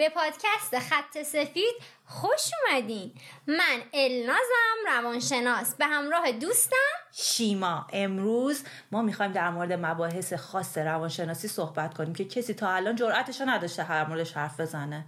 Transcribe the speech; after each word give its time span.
به 0.00 0.08
پادکست 0.08 0.78
خط 0.78 1.22
سفید 1.22 1.74
خوش 2.04 2.40
اومدین. 2.70 3.12
من 3.46 3.82
النازم 3.94 4.76
روانشناس. 4.86 5.74
به 5.74 5.86
همراه 5.86 6.32
دوستم. 6.32 6.76
شیما. 7.12 7.86
امروز 7.92 8.64
ما 8.92 9.02
می‌خوایم 9.02 9.32
در 9.32 9.50
مورد 9.50 9.72
مباحث 9.72 10.32
خاص 10.32 10.78
روانشناسی 10.78 11.48
صحبت 11.48 11.94
کنیم 11.94 12.14
که 12.14 12.24
کسی 12.24 12.54
تا 12.54 12.70
الان 12.70 12.96
جرأتش 12.96 13.40
نداشته 13.40 13.82
هر 13.82 14.04
موردش 14.04 14.32
حرف 14.32 14.60
بزنه. 14.60 15.06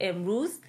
امروز 0.00 0.60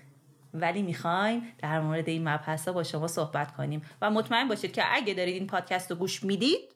ولی 0.53 0.81
می‌خوایم 0.81 1.53
در 1.59 1.79
مورد 1.79 2.09
این 2.09 2.29
مبحث 2.29 2.67
با 2.67 2.83
شما 2.83 3.07
صحبت 3.07 3.55
کنیم. 3.55 3.89
و 4.01 4.09
مطمئن 4.11 4.47
باشید 4.47 4.73
که 4.73 4.83
اگه 4.85 5.13
دارید 5.13 5.35
این 5.35 5.47
پادکست 5.47 5.91
رو 5.91 5.97
گوش 5.97 6.23
می‌دید 6.23 6.71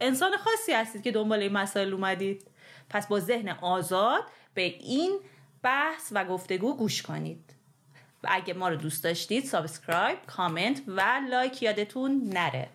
انسان 0.00 0.36
خاصی 0.36 0.72
هستید 0.72 1.02
که 1.02 1.12
دنبال 1.12 1.40
این 1.40 1.52
مسائل 1.52 1.92
اومدید. 1.92 2.50
پس 2.90 3.06
با 3.06 3.20
ذهن 3.20 3.48
آزاد 3.48 4.22
به 4.54 4.62
این 4.62 5.20
بحث 5.66 6.12
و 6.12 6.24
گفتگو 6.24 6.76
گوش 6.76 7.02
کنید. 7.02 7.50
و 8.24 8.28
اگه 8.30 8.54
ما 8.54 8.68
رو 8.68 8.76
دوست 8.76 9.04
داشتید 9.04 9.44
subscribe 9.44 10.18
کامنت 10.26 10.82
و 10.86 11.20
لایک 11.30 11.62
یادتون 11.62 12.20
نره. 12.24 12.68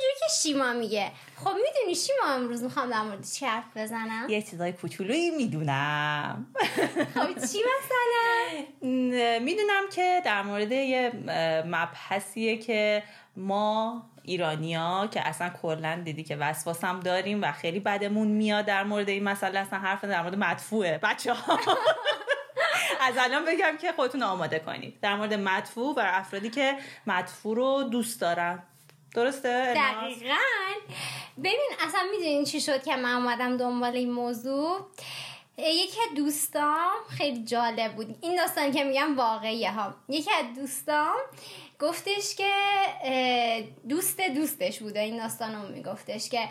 همونجوری 0.00 0.20
که 0.20 0.34
شیما 0.42 0.72
میگه. 0.72 1.10
خب 1.36 1.50
می‌دونی 1.50 1.94
شیما 1.94 2.34
امروز 2.34 2.62
می‌خوام 2.62 2.90
در 2.90 3.02
مورد 3.02 3.24
چی 3.24 3.46
حرف 3.46 3.76
بزنم؟ 3.76 4.26
یه 4.28 4.42
چیزای 4.42 4.72
کوچولویی 4.72 5.30
می‌دونم. 5.30 6.46
خب 7.14 7.28
چی 7.34 7.58
مثلا؟ 7.58 8.64
می‌دونم 9.48 9.82
که 9.94 10.22
در 10.24 10.42
مورد 10.42 10.72
یه 10.72 11.12
مبحثیه 11.66 12.56
که 12.56 13.02
ما 13.36 14.02
ایرانیا 14.22 15.08
که 15.12 15.28
اصلا 15.28 15.50
کلا 15.62 16.02
دیدی 16.04 16.24
که 16.24 16.36
وسواس 16.36 16.84
هم 16.84 17.00
داریم 17.00 17.42
و 17.42 17.52
خیلی 17.52 17.80
بدمون 17.80 18.28
میاد 18.28 18.64
در 18.64 18.84
مورد 18.84 19.08
این 19.08 19.24
مسئله 19.24 19.58
اصلا 19.58 19.78
حرف 19.78 20.04
در 20.04 20.22
مورد 20.22 20.34
مدفوعه. 20.34 20.98
بچه 21.02 21.34
ها 21.34 21.58
از 23.06 23.14
الان 23.18 23.44
بگم 23.44 23.76
که 23.80 23.92
خودتون 23.92 24.22
آماده 24.22 24.58
کنید. 24.58 25.00
در 25.00 25.16
مورد 25.16 25.34
مدفوع 25.34 25.94
و 25.96 26.00
افرادی 26.04 26.50
که 26.50 26.76
مدفوع 27.06 27.56
رو 27.56 27.82
دوست 27.82 28.20
دارن. 28.20 28.62
درسته؟ 29.14 29.74
دقیقا. 29.76 30.36
ببین 31.38 31.70
اصلا 31.80 32.00
می‌دونین 32.12 32.44
چی 32.44 32.60
شد 32.60 32.82
که 32.82 32.96
من 32.96 33.14
اومدم 33.14 33.56
دنبال 33.56 33.96
این 33.96 34.12
موضوع؟ 34.12 34.80
یکی 35.58 35.98
از 36.10 36.16
دوستام 36.16 36.90
خیلی 37.08 37.44
جالب 37.44 37.94
بود. 37.94 38.18
این 38.20 38.36
داستانی 38.36 38.72
که 38.72 38.84
میگم 38.84 39.16
واقعیه 39.16 39.72
ها. 39.72 39.94
یکی 40.08 40.30
از 40.30 40.44
دوستام 40.56 41.16
گفتش 41.80 42.34
که 42.34 42.52
دوست 43.88 44.20
دوستش 44.20 44.78
بوده. 44.78 45.00
این 45.00 45.18
داستان 45.18 45.54
رو 45.54 45.68
میگفتش 45.68 46.28
که 46.28 46.48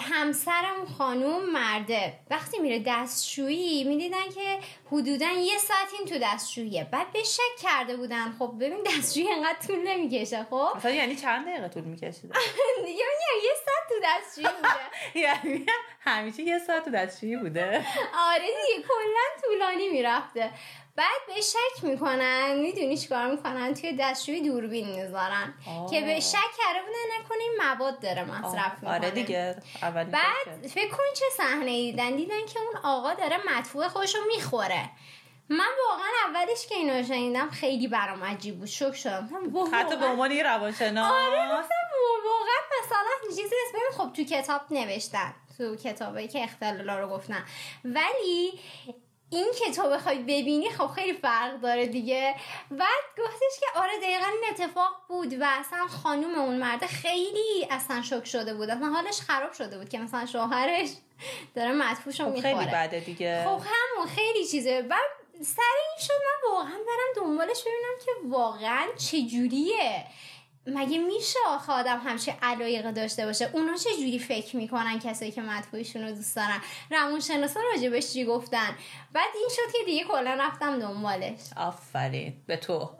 همسرم 0.00 0.86
خانوم 0.98 1.50
مرده. 1.50 2.12
وقتی 2.30 2.58
میره 2.58 2.82
دستشویی 2.86 3.84
می‌دیدن 3.84 4.28
که 4.34 4.58
حدودا 4.92 5.26
یه 5.26 5.58
ساعت 5.58 5.88
این 5.98 6.08
تو 6.08 6.18
دستشوییه. 6.18 6.84
بعد 6.92 7.12
به 7.12 7.22
شک 7.22 7.62
کرده 7.62 7.96
بودن. 7.96 8.36
خب 8.38 8.54
ببین 8.60 8.78
دستشویی 8.86 9.32
انقدر 9.32 9.58
طول 9.66 9.78
نمی‌کشه 9.88 10.46
خب؟ 10.50 10.68
مثلا 10.76 10.90
یعنی 10.90 11.16
چند 11.16 11.46
دقیقه 11.46 11.68
طول 11.68 11.84
می‌کشید 11.84 12.24
یعنی 12.78 13.44
یه 13.44 13.52
ساعت 13.64 13.88
تو 13.88 13.94
دستشویی 14.04 14.46
بوده. 14.56 14.74
یعنی 15.26 15.66
همیشه 16.00 16.42
یه 16.42 16.58
ساعت 16.58 16.84
تو 16.84 16.90
دستشویی 16.90 17.36
بوده. 17.36 17.86
آره 18.30 18.46
دیگه 18.46 18.88
کلا 18.88 19.42
طولانی 19.42 19.88
می‌رفته. 19.88 20.50
بعد 20.96 21.20
به 21.26 21.40
شک 21.40 21.84
می‌کنن. 21.84 22.56
می‌دونی 22.56 22.96
چیکار 22.96 23.30
می‌کنن؟ 23.30 23.74
توی 23.74 23.96
دستشویی 24.00 24.40
دوربین 24.40 24.88
می‌ذارن. 24.88 25.54
که 25.90 26.00
به 26.00 26.20
شک 26.20 26.50
کرده 26.58 26.80
بودن 26.86 27.20
نکنه 27.20 27.38
این 27.38 27.58
مواد 27.62 28.00
داره 28.00 28.24
مصرف 28.24 28.72
می‌کنه 28.74 28.94
آره 28.94 29.10
دیگه. 29.10 29.56
بعد 29.92 30.66
فکر 30.68 30.90
کن 30.90 31.04
چه 31.16 31.24
صحنه 31.36 31.66
دیدن 31.66 32.16
دیدن 32.16 32.46
که 32.46 32.60
اون 32.60 32.76
آقا 32.82 33.14
داره 33.14 33.36
مدفوع 33.56 33.88
خودشو 33.88 34.18
می‌خوره. 34.26 34.90
من 35.48 35.68
واقعا 35.88 36.08
اولش 36.28 36.66
که 36.66 36.74
اینو 36.74 37.02
شنیدم 37.02 37.50
خیلی 37.50 37.88
برام 37.88 38.24
عجیب 38.24 38.58
بود. 38.58 38.68
شوک 38.68 38.96
شدم. 38.96 39.28
حتی 39.72 39.96
به 39.96 40.06
عنوان 40.06 40.30
یه 40.30 40.42
روانشناس. 40.42 41.12
آره 41.12 41.48
واقعا 42.24 42.62
مثلا 42.84 43.28
چیزی 43.28 43.42
اسم 43.42 43.98
خب 43.98 44.12
تو 44.12 44.24
کتاب 44.24 44.60
نوشتن. 44.70 45.34
تو 45.58 45.76
کتابی 45.76 46.28
که 46.28 46.42
اختلالا 46.42 46.98
رو 46.98 47.08
گفتن. 47.08 47.44
ولی 47.84 48.60
این 49.30 49.46
که 49.58 49.72
تو 49.72 49.90
بخوای 49.90 50.18
ببینی 50.18 50.70
خب 50.70 50.86
خیلی 50.86 51.12
فرق 51.12 51.60
داره 51.60 51.86
دیگه. 51.86 52.34
بعد 52.70 53.04
گفتش 53.18 53.60
که 53.60 53.78
آره 53.80 53.98
دقیقا 54.02 54.26
این 54.26 54.44
اتفاق 54.50 54.92
بود 55.08 55.32
و 55.40 55.46
اصلا 55.60 55.86
خانوم 55.86 56.34
اون 56.38 56.58
مرده 56.58 56.86
خیلی 56.86 57.66
اصلا 57.70 58.02
شک 58.02 58.24
شده 58.24 58.54
بود. 58.54 58.70
اصلا 58.70 58.88
حالش 58.88 59.20
خراب 59.20 59.52
شده 59.52 59.78
بود 59.78 59.88
که 59.88 59.98
مثلا 59.98 60.26
شوهرش 60.26 60.88
داره 61.54 61.72
مدفوش 61.72 62.20
رو 62.20 62.26
خب 62.26 62.32
می‌خوره. 62.32 62.54
خیلی 62.58 62.70
بده 62.70 63.00
دیگه. 63.00 63.44
خب 63.44 63.60
همون 63.66 64.06
خیلی 64.14 64.46
چیزه. 64.46 64.82
بعد 64.82 65.10
سر 65.42 65.62
این 65.62 66.06
شد 66.06 66.12
من 66.12 66.50
واقعا 66.52 66.78
برم 66.86 67.26
دنبالش 67.26 67.60
ببینم 67.60 67.96
که 68.04 68.12
واقعا 68.28 68.86
چجوریه. 68.96 70.06
مگه 70.66 70.98
میشه 70.98 71.38
آخه 71.48 71.72
آدم 71.72 72.00
همچه 72.04 72.34
علایقه 72.42 72.92
داشته 72.92 73.26
باشه؟ 73.26 73.50
اونا 73.52 73.74
چه 73.76 73.90
جوری 73.98 74.18
فکر 74.18 74.56
می‌کنن 74.56 74.98
کسایی 74.98 75.30
که 75.30 75.42
مدفوعشون 75.42 76.02
رو 76.02 76.10
دوست 76.12 76.36
دارن؟ 76.36 76.60
روان 76.90 77.20
شناسا 77.20 77.60
راجبش 77.74 78.12
چی 78.12 78.24
گفتن؟ 78.24 78.76
بعد 79.12 79.28
این 79.34 79.48
شد 79.50 79.72
که 79.72 79.84
دیگه 79.86 80.04
کلا 80.04 80.36
رفتم 80.40 80.78
دنبالش. 80.78 81.40
آفرین. 81.56 82.34
به 82.46 82.56
تو. 82.56 82.78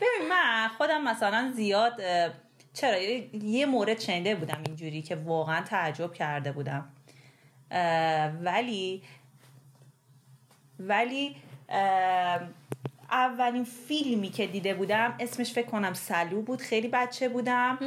ببین 0.00 0.28
من 0.28 0.68
خودم 0.78 1.04
مثلا 1.04 1.52
زیاد 1.56 2.00
چرا؟ 2.72 2.98
یه 3.32 3.66
مورد 3.66 4.00
شنیده 4.00 4.34
بودم 4.34 4.62
اینجوری 4.66 5.02
که 5.02 5.16
واقعا 5.16 5.62
تعجب 5.62 6.12
کرده 6.12 6.52
بودم. 6.52 6.92
ولی 8.42 9.02
ولی 10.78 11.36
اولین 13.12 13.64
فیلمی 13.64 14.28
که 14.30 14.46
دیده 14.46 14.74
بودم 14.74 15.14
اسمش 15.20 15.52
فکر 15.52 15.66
کنم 15.66 15.94
سلو 15.94 16.42
بود 16.42 16.60
خیلی 16.60 16.88
بچه 16.88 17.28
بودم. 17.28 17.78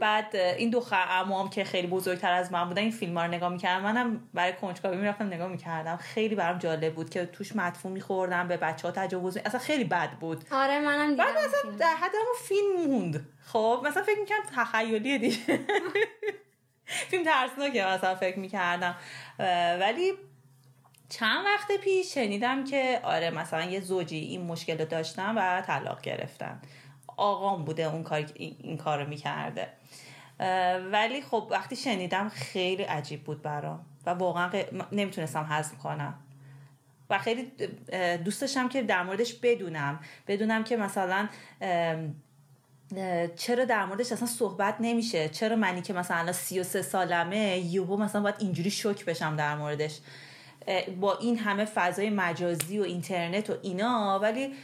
بعد 0.00 0.36
این 0.36 0.70
دو 0.70 0.84
امام 0.92 1.50
که 1.50 1.64
خیلی 1.64 1.86
بزرگتر 1.86 2.32
از 2.32 2.52
من 2.52 2.64
بودن 2.68 2.82
این 2.82 2.90
فیلم 2.90 3.18
ها 3.18 3.24
رو 3.24 3.30
نگاه 3.30 3.52
می‌کردم. 3.52 3.84
منم 3.84 4.28
برای 4.34 4.52
کنجکاوی 4.52 4.96
می‌رفتم 4.96 5.26
نگاه 5.26 5.48
می‌کردم. 5.48 5.96
خیلی 5.96 6.34
برام 6.34 6.58
جالب 6.58 6.94
بود 6.94 7.10
که 7.10 7.26
توش 7.26 7.56
مدفوع 7.56 7.92
میخوردم 7.92 8.48
به 8.48 8.56
بچه 8.56 8.88
ها 8.88 8.92
تجاوز 8.92 9.36
اصلا 9.36 9.60
خیلی 9.60 9.84
بد 9.84 10.10
بود. 10.10 10.44
آره 10.50 10.80
منم 10.80 11.16
بعد 11.16 11.36
مثلا 11.36 11.70
در 11.78 11.94
حد 11.94 12.12
فیلم 12.44 12.86
موند. 12.86 13.28
خب 13.46 13.82
مثلا 13.84 14.02
فکر 14.02 14.20
می‌کردم 14.20 14.42
تخیلیه 14.56 15.18
دیگه. 15.18 15.36
فیلم 17.10 17.24
ترسناکه 17.24 17.84
مثلا 17.84 18.14
فکر 18.14 18.38
می‌کردم. 18.38 18.96
ولی 19.80 20.12
چند 21.12 21.44
وقت 21.44 21.80
پیش 21.80 22.14
شنیدم 22.14 22.64
که 22.64 23.00
آره 23.02 23.30
مثلا 23.30 23.64
یه 23.64 23.80
زوجی 23.80 24.16
این 24.16 24.42
مشکل 24.42 24.78
رو 24.78 24.84
داشتن 24.84 25.34
و 25.38 25.60
طلاق 25.60 26.00
گرفتن. 26.00 26.60
آقام 27.16 27.64
بوده 27.64 27.82
اون 27.82 28.02
کار 28.02 28.26
این 28.34 28.76
کار 28.76 29.02
رو 29.02 29.08
می‌کرده. 29.08 29.68
ولی 30.92 31.22
خب 31.22 31.48
وقتی 31.50 31.76
شنیدم 31.76 32.28
خیلی 32.28 32.82
عجیب 32.82 33.24
بود 33.24 33.42
برام 33.42 33.86
و 34.06 34.10
واقعا 34.10 34.50
نمی‌تونستم 34.92 35.46
هضم 35.48 35.76
کنم. 35.76 36.14
و 37.10 37.18
خیلی 37.18 37.52
دوست 38.24 38.68
که 38.70 38.82
در 38.82 39.02
موردش 39.02 39.34
بدونم. 39.34 40.00
بدونم 40.26 40.64
که 40.64 40.76
مثلا 40.76 41.28
چرا 43.36 43.64
در 43.64 43.84
موردش 43.84 44.12
اصلا 44.12 44.28
صحبت 44.28 44.76
نمیشه؟ 44.80 45.28
چرا 45.28 45.56
منی 45.56 45.82
که 45.82 45.92
مثلا 45.92 46.32
33 46.32 46.82
سالمه 46.82 47.58
یهو 47.58 47.96
مثلا 47.96 48.22
باید 48.22 48.36
اینجوری 48.38 48.70
شوک 48.70 49.04
بشم 49.04 49.36
در 49.36 49.56
موردش؟ 49.56 49.98
با 51.00 51.18
این 51.18 51.38
همه 51.38 51.64
فضای 51.64 52.10
مجازی 52.10 52.78
و 52.78 52.82
اینترنت 52.82 53.50
و 53.50 53.54
اینا 53.62 54.18
ولی 54.22 54.54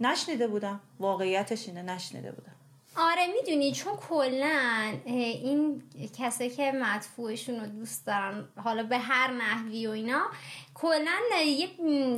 نشنیده 0.00 0.48
بودم. 0.48 0.80
واقعیتش 1.00 1.68
اینه 1.68 1.82
نشنیده 1.82 2.32
بودم. 2.32 2.50
آره 2.96 3.26
می‌دونی 3.26 3.72
چون 3.72 3.96
کلا 3.96 4.92
این 5.04 5.82
کسایی 6.18 6.50
که 6.50 6.72
مدفوعشون 6.72 7.60
رو 7.60 7.66
دوست 7.66 8.06
دارن 8.06 8.48
حالا 8.64 8.82
به 8.82 8.98
هر 8.98 9.30
نحوی 9.32 9.86
و 9.86 9.90
اینا 9.90 10.22
کلا 10.74 11.12
یه 11.46 11.68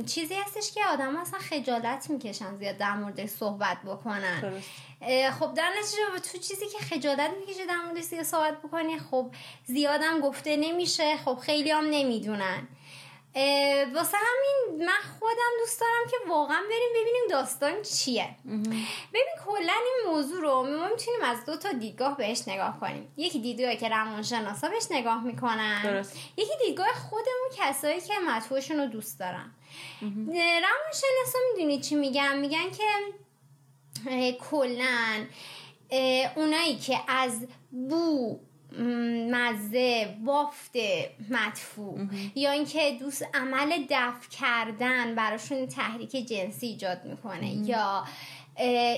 چیزی 0.03 0.35
هستش 0.35 0.71
که 0.73 0.81
آدم 0.93 1.17
اصلا 1.17 1.39
خجالت 1.39 2.09
می‌کشن 2.09 2.55
زیاد 2.55 2.77
در 2.77 2.95
مورد 2.95 3.25
صحبت 3.25 3.77
بکنن. 3.85 4.41
درست. 4.41 4.69
خب 5.31 5.53
در 5.53 5.69
نتیجه 5.79 6.31
تو 6.31 6.37
چیزی 6.37 6.65
که 6.65 6.77
خجالت 6.77 7.31
می‌کشه 7.39 7.65
در 7.65 7.77
مورد 7.77 8.23
صحبت 8.23 8.57
بکنی 8.61 8.99
خب 8.99 9.31
زیادم 9.65 10.19
گفته 10.19 10.57
نمیشه 10.57 11.17
خب 11.17 11.35
خیلی 11.35 11.71
هم 11.71 11.85
نمی‌دونن. 11.89 12.67
واسه 13.93 14.17
همین 14.17 14.85
من 14.85 15.19
خودم 15.19 15.51
دوست 15.59 15.81
دارم 15.81 16.07
که 16.11 16.17
واقعا 16.29 16.61
بریم 16.69 16.89
ببینیم 16.89 17.23
داستان 17.29 17.81
چیه. 17.81 18.35
ببین 19.13 19.33
کلا 19.45 19.73
این 19.73 20.13
موضوع 20.13 20.41
رو 20.41 20.63
ما 20.63 20.87
می‌تونیم 20.87 21.21
از 21.23 21.45
دو 21.45 21.57
تا 21.57 21.71
دیدگاه 21.71 22.17
بهش 22.17 22.47
نگاه 22.47 22.79
کنیم. 22.79 23.13
یکی 23.17 23.39
دیدگاهی 23.39 23.77
که 23.77 23.89
روانشناسا 23.89 24.69
بهش 24.69 24.87
نگاه 24.91 25.23
می‌کنن. 25.23 25.83
درست. 25.83 26.17
یکی 26.37 26.51
دیدگاه 26.65 26.93
خودمون 26.93 27.49
کسایی 27.57 28.01
که 28.01 28.13
مطبوعشون 28.27 28.77
رو 28.79 28.85
دوست 28.85 29.19
دارن. 29.19 29.51
روانشناسا 30.35 31.39
می‌دونی 31.53 31.79
چی 31.79 31.95
میگن؟ 31.95 32.39
میگن 32.39 32.71
که 32.71 32.87
کلا 34.33 35.25
اونایی 36.35 36.77
که 36.77 36.99
از 37.07 37.47
بو 37.71 38.39
مزه 39.31 40.15
بافت 40.25 40.75
مدفوع. 41.29 41.99
یا 42.35 42.51
اینکه 42.51 42.97
دوست 42.99 43.27
عمل 43.33 43.83
دفع 43.89 44.29
کردن 44.39 45.15
براشون 45.15 45.67
تحریک 45.67 46.11
جنسی 46.11 46.67
ایجاد 46.67 47.05
می‌کنه. 47.05 47.53
یا 47.53 48.03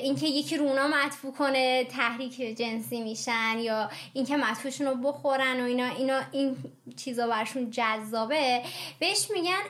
اینکه 0.02 0.28
یکی 0.28 0.58
رونا 0.58 0.88
مدفوع 0.88 1.34
کنه 1.34 1.84
تحریک 1.84 2.58
جنسی 2.58 3.02
میشن. 3.02 3.58
یا 3.60 3.90
اینکه 4.14 4.38
مدفوعشون 4.38 4.88
رو 4.88 4.96
بخورن 4.96 5.62
و 5.62 5.64
اینا. 5.64 5.86
اینا 5.86 6.22
این 6.32 6.58
چیزا 6.98 7.28
برشون 7.28 7.70
جذابه. 7.72 8.62
بهش 9.00 9.28
میگن 9.34 9.62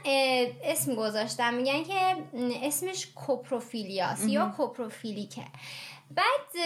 اسم 0.64 0.96
گذاشتن. 0.96 1.54
میگن 1.54 1.84
که 1.84 2.16
اسمش 2.64 3.08
کوپروفیلیاس 3.16 4.28
یا 4.28 4.54
کوپروفیلیکه. 4.58 5.46
بعد 6.16 6.64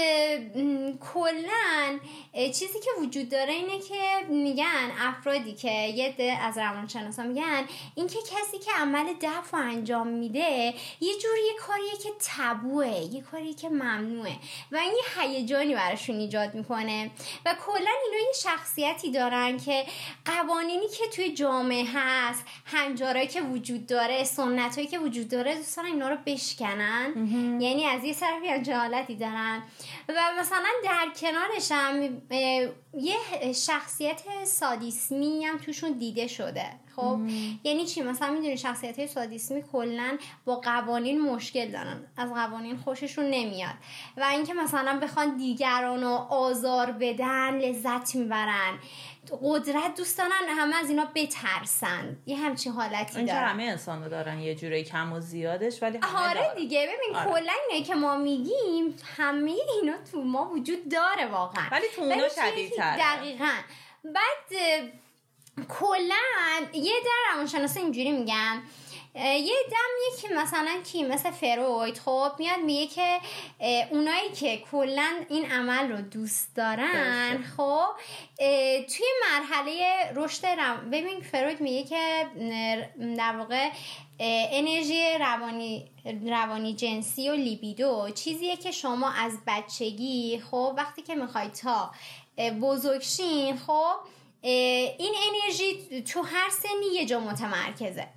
کلا 1.14 2.00
چیزی 2.34 2.80
که 2.80 2.90
وجود 3.02 3.30
داره 3.30 3.54
اینه 3.54 3.80
که 3.80 4.26
میگن 4.30 4.92
افرادی 5.00 5.54
که 5.54 5.72
یه 5.72 6.12
ده 6.18 6.38
از 6.42 6.58
روانشناسا 6.58 7.24
میگن 7.24 7.66
اینکه 7.96 8.20
کسی 8.20 8.60
که 8.60 8.72
عمل 8.80 9.14
دفع 9.22 9.58
انجام 9.58 10.08
میده 10.08 10.74
یه 11.02 11.14
جوری 11.22 11.42
یه 11.48 11.54
کاریه 11.60 11.92
که 12.04 12.10
تبوه 12.20 12.88
یه 12.88 13.22
کاری 13.22 13.54
که 13.54 13.70
ممنوعه 13.70 14.36
و 14.72 14.78
این 14.78 14.92
یه 14.92 15.22
هیجانی 15.22 15.76
براشون 15.76 16.16
ایجاد 16.20 16.54
می‌کنه. 16.56 17.12
و 17.46 17.56
کلا 17.66 17.92
اینا 18.06 18.28
یه 18.28 18.34
شخصیتی 18.44 19.12
دارن 19.12 19.58
که 19.58 19.86
قوانینی 20.26 20.88
که 20.88 21.08
توی 21.16 21.34
جامعه 21.34 21.86
هست 21.94 22.46
هنجارایی 22.66 23.28
که 23.28 23.42
وجود 23.42 23.86
داره 23.88 24.24
سنتایی 24.24 24.88
که 24.88 25.00
وجود 25.00 25.28
داره 25.28 25.56
دوست 25.56 25.78
دارن 25.78 25.88
اینا 25.88 26.10
رو 26.10 26.18
بشکنن. 26.26 27.14
یعنی 27.62 27.86
از 27.86 28.04
یه 28.04 28.14
طرفی 28.14 28.62
جهالتی 28.62 29.16
دارن 29.34 29.64
و 30.10 30.40
مثلا 30.40 30.70
در 30.84 31.08
کنارش 31.22 31.72
هم 31.72 32.22
یه 32.94 33.54
شخصیت 33.54 34.22
سادیسمی 34.44 35.46
هم 35.46 35.58
توشون 35.58 35.92
دیده 35.92 36.28
شده. 36.28 36.66
خب 36.96 37.20
یعنی 37.64 37.86
چی؟ 37.86 38.02
مثلا 38.02 38.32
می‌دونی 38.32 38.58
شخصیت 38.58 39.00
های 39.00 39.08
سادیسمی 39.08 39.64
کلا 39.72 40.18
با 40.46 40.56
قوانین 40.56 41.22
مشکل 41.22 41.72
دارن. 41.72 42.08
از 42.18 42.34
قوانین 42.34 42.78
خوششون 42.78 43.26
نمیاد. 43.26 43.76
و 44.18 44.24
اینکه 44.24 44.54
مثلا 44.54 45.00
بخوان 45.04 45.38
دیگران 45.38 46.02
رو 46.02 46.10
آزار 46.30 46.92
بدن 46.92 47.58
لذت 47.58 48.16
می‌برن. 48.16 48.80
قدرت 49.44 49.96
دوست 49.98 50.18
دارن 50.18 50.32
همه 50.48 50.76
از 50.76 50.90
اینا 50.90 51.08
بترسن. 51.16 52.18
یه 52.26 52.38
همچین 52.38 52.72
حالتی 52.72 53.26
دارن 53.26 53.48
همه 53.48 53.64
انسان 53.64 54.08
دارن 54.08 54.40
یه 54.40 54.56
جوری 54.56 54.84
کم 54.84 55.14
و 55.14 55.20
زیادش 55.20 55.84
ولی 55.84 56.00
آره 56.16 56.54
دیگه. 56.56 56.88
ببین 56.88 57.16
آره. 57.16 57.32
کلا 57.32 57.54
اینه 57.70 57.86
که 57.86 57.96
ما 57.96 58.18
میگیم 58.18 58.96
همه 59.18 59.56
اینا 59.82 59.94
تو 60.12 60.22
ما 60.22 60.50
وجود 60.50 60.90
داره 60.90 61.26
واقعا. 61.26 61.64
ولی 61.72 61.86
تو 61.96 62.02
اونا 62.02 62.30
شدیدتر 62.30 62.98
دقیقا. 62.98 63.54
بعد 64.04 64.60
کلا 65.70 66.68
یه 66.74 66.94
در 67.06 67.34
روانشناسا 67.34 67.80
اینجوری 67.80 68.12
میگم 68.12 68.62
یه 69.16 69.56
دم 69.72 70.22
که 70.22 70.36
مثلا 70.36 70.82
کی 70.92 71.04
مثل 71.04 71.32
فروید 71.32 71.98
خب 71.98 72.32
میاد 72.40 72.60
میگه 72.60 72.88
که 72.88 73.20
اونایی 73.92 74.32
که 74.32 74.64
کلا 74.72 75.26
این 75.30 75.52
عمل 75.52 75.92
رو 75.92 76.02
دوست 76.02 76.56
دارن 76.56 77.44
خب 77.58 77.86
توی 78.86 79.06
مرحله 79.32 80.12
رشد 80.16 80.46
ببین 80.92 81.22
فروید 81.22 81.62
میگه 81.62 81.84
که 81.84 82.28
در 83.18 83.38
واقع 83.38 83.70
انرژی 84.52 85.18
روانی 85.20 85.90
روانی 86.26 86.74
جنسی 86.74 87.30
و 87.30 87.34
لیبیدو 87.34 88.10
چیزیه 88.16 88.58
که 88.58 88.72
شما 88.72 89.10
از 89.10 89.38
بچگی 89.48 90.44
خب 90.52 90.74
وقتی 90.78 91.02
که 91.02 91.16
می‌خوای 91.16 91.48
تا 91.48 91.92
بزرگشین 92.62 93.58
خب 93.58 93.96
این 94.46 95.14
انرژی 95.28 96.02
تو 96.02 96.22
هر 96.22 96.50
سنی 96.50 96.94
یه 96.94 97.06
جا 97.06 97.20
متمرکزه. 97.20 98.08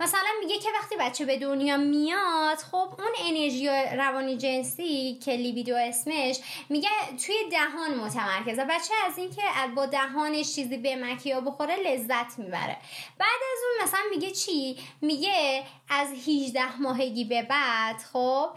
مثلا 0.00 0.28
میگه 0.40 0.58
که 0.58 0.68
وقتی 0.80 0.96
بچه 0.96 1.24
به 1.24 1.38
دنیا 1.38 1.76
میاد 1.76 2.58
خب 2.58 2.76
اون 2.76 3.12
انرژی 3.20 3.68
روانی 3.96 4.36
جنسی 4.36 5.18
که 5.24 5.32
لیبیدو 5.32 5.76
اسمش 5.76 6.38
میگه 6.68 6.88
توی 7.26 7.34
دهان 7.50 7.94
متمرکزه. 7.94 8.64
بچه 8.64 8.94
از 9.06 9.18
اینکه 9.18 9.42
با 9.76 9.86
دهانش 9.86 10.54
چیزی 10.54 10.76
به 10.76 10.96
مکیا 10.96 11.40
بخوره 11.40 11.76
لذت 11.76 12.38
می‌بره. 12.38 12.76
بعد 13.18 13.40
از 13.52 13.58
اون 13.64 13.84
مثلا 13.84 14.00
میگه 14.10 14.30
چی؟ 14.30 14.78
میگه 15.00 15.64
از 15.88 16.08
18 16.28 16.76
ماهگی 16.80 17.24
به 17.24 17.42
بعد 17.42 17.96
خب 18.12 18.48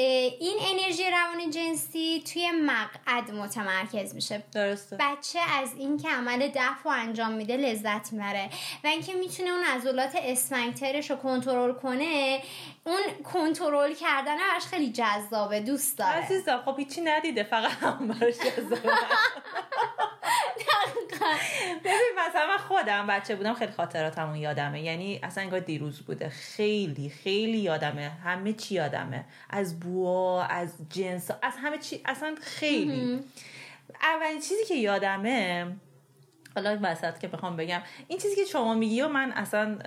این 0.00 0.56
انرژی 0.60 1.10
روان 1.10 1.50
جنسی 1.50 2.22
توی 2.32 2.50
مقعد 2.50 3.30
متمرکز 3.30 4.14
میشه. 4.14 4.42
درسته. 4.52 4.96
بچه 5.00 5.38
از 5.62 5.74
این 5.78 5.98
که 5.98 6.08
عمل 6.08 6.48
دفع 6.48 6.84
و 6.84 6.88
انجام 6.88 7.32
میده 7.32 7.56
لذت 7.56 8.12
می‌بره. 8.12 8.50
و 8.84 8.86
اینکه 8.86 9.14
می‌تونه 9.14 9.50
اون 9.50 9.64
عضلات 9.64 10.16
اسفنکترش 10.22 11.10
رو 11.10 11.16
کنترل 11.16 11.72
کنه 11.72 12.42
اون 12.86 13.00
کنترل 13.24 13.94
کردن 13.94 14.36
براش 14.36 14.62
خیلی 14.62 14.92
جذابه 14.92 15.60
دوست 15.60 15.98
داره. 15.98 16.12
عزیزم 16.12 16.62
خب 16.64 16.78
هیچی 16.78 17.00
ندیده 17.00 17.42
فقط 17.42 17.70
هم 17.70 18.08
براش 18.08 18.34
جذابه. 18.34 18.90
ببین 21.84 22.12
مثلا 22.28 22.46
من 22.46 22.56
خودم 22.56 23.06
بچه 23.06 23.36
بودم 23.36 23.54
خیلی 23.54 23.72
خاطراتمون 23.72 24.36
یادمه. 24.36 24.82
یعنی 24.82 25.20
اصلا 25.22 25.44
انگار 25.44 25.60
دیروز 25.60 26.00
بوده. 26.00 26.28
خیلی 26.28 27.08
خیلی 27.08 27.58
یادمه. 27.58 28.10
همه 28.24 28.52
چی 28.52 28.74
یادمه. 28.74 29.24
از 29.50 29.80
بوا 29.80 30.42
از 30.42 30.74
جنس 30.90 31.30
از 31.42 31.52
همه 31.62 31.78
چی 31.78 32.00
اصلا 32.04 32.34
خیلی. 32.42 33.24
اولین 34.02 34.40
چیزی 34.40 34.64
که 34.68 34.74
یادمه 34.74 35.76
حالا 36.56 36.78
وسط 36.82 37.18
که 37.18 37.28
بخوام 37.28 37.56
بگم 37.56 37.82
این 38.08 38.18
چیزی 38.18 38.36
که 38.36 38.44
شما 38.44 38.74
میگی 38.74 39.02
و 39.02 39.08
من 39.08 39.32
اصلا 39.32 39.78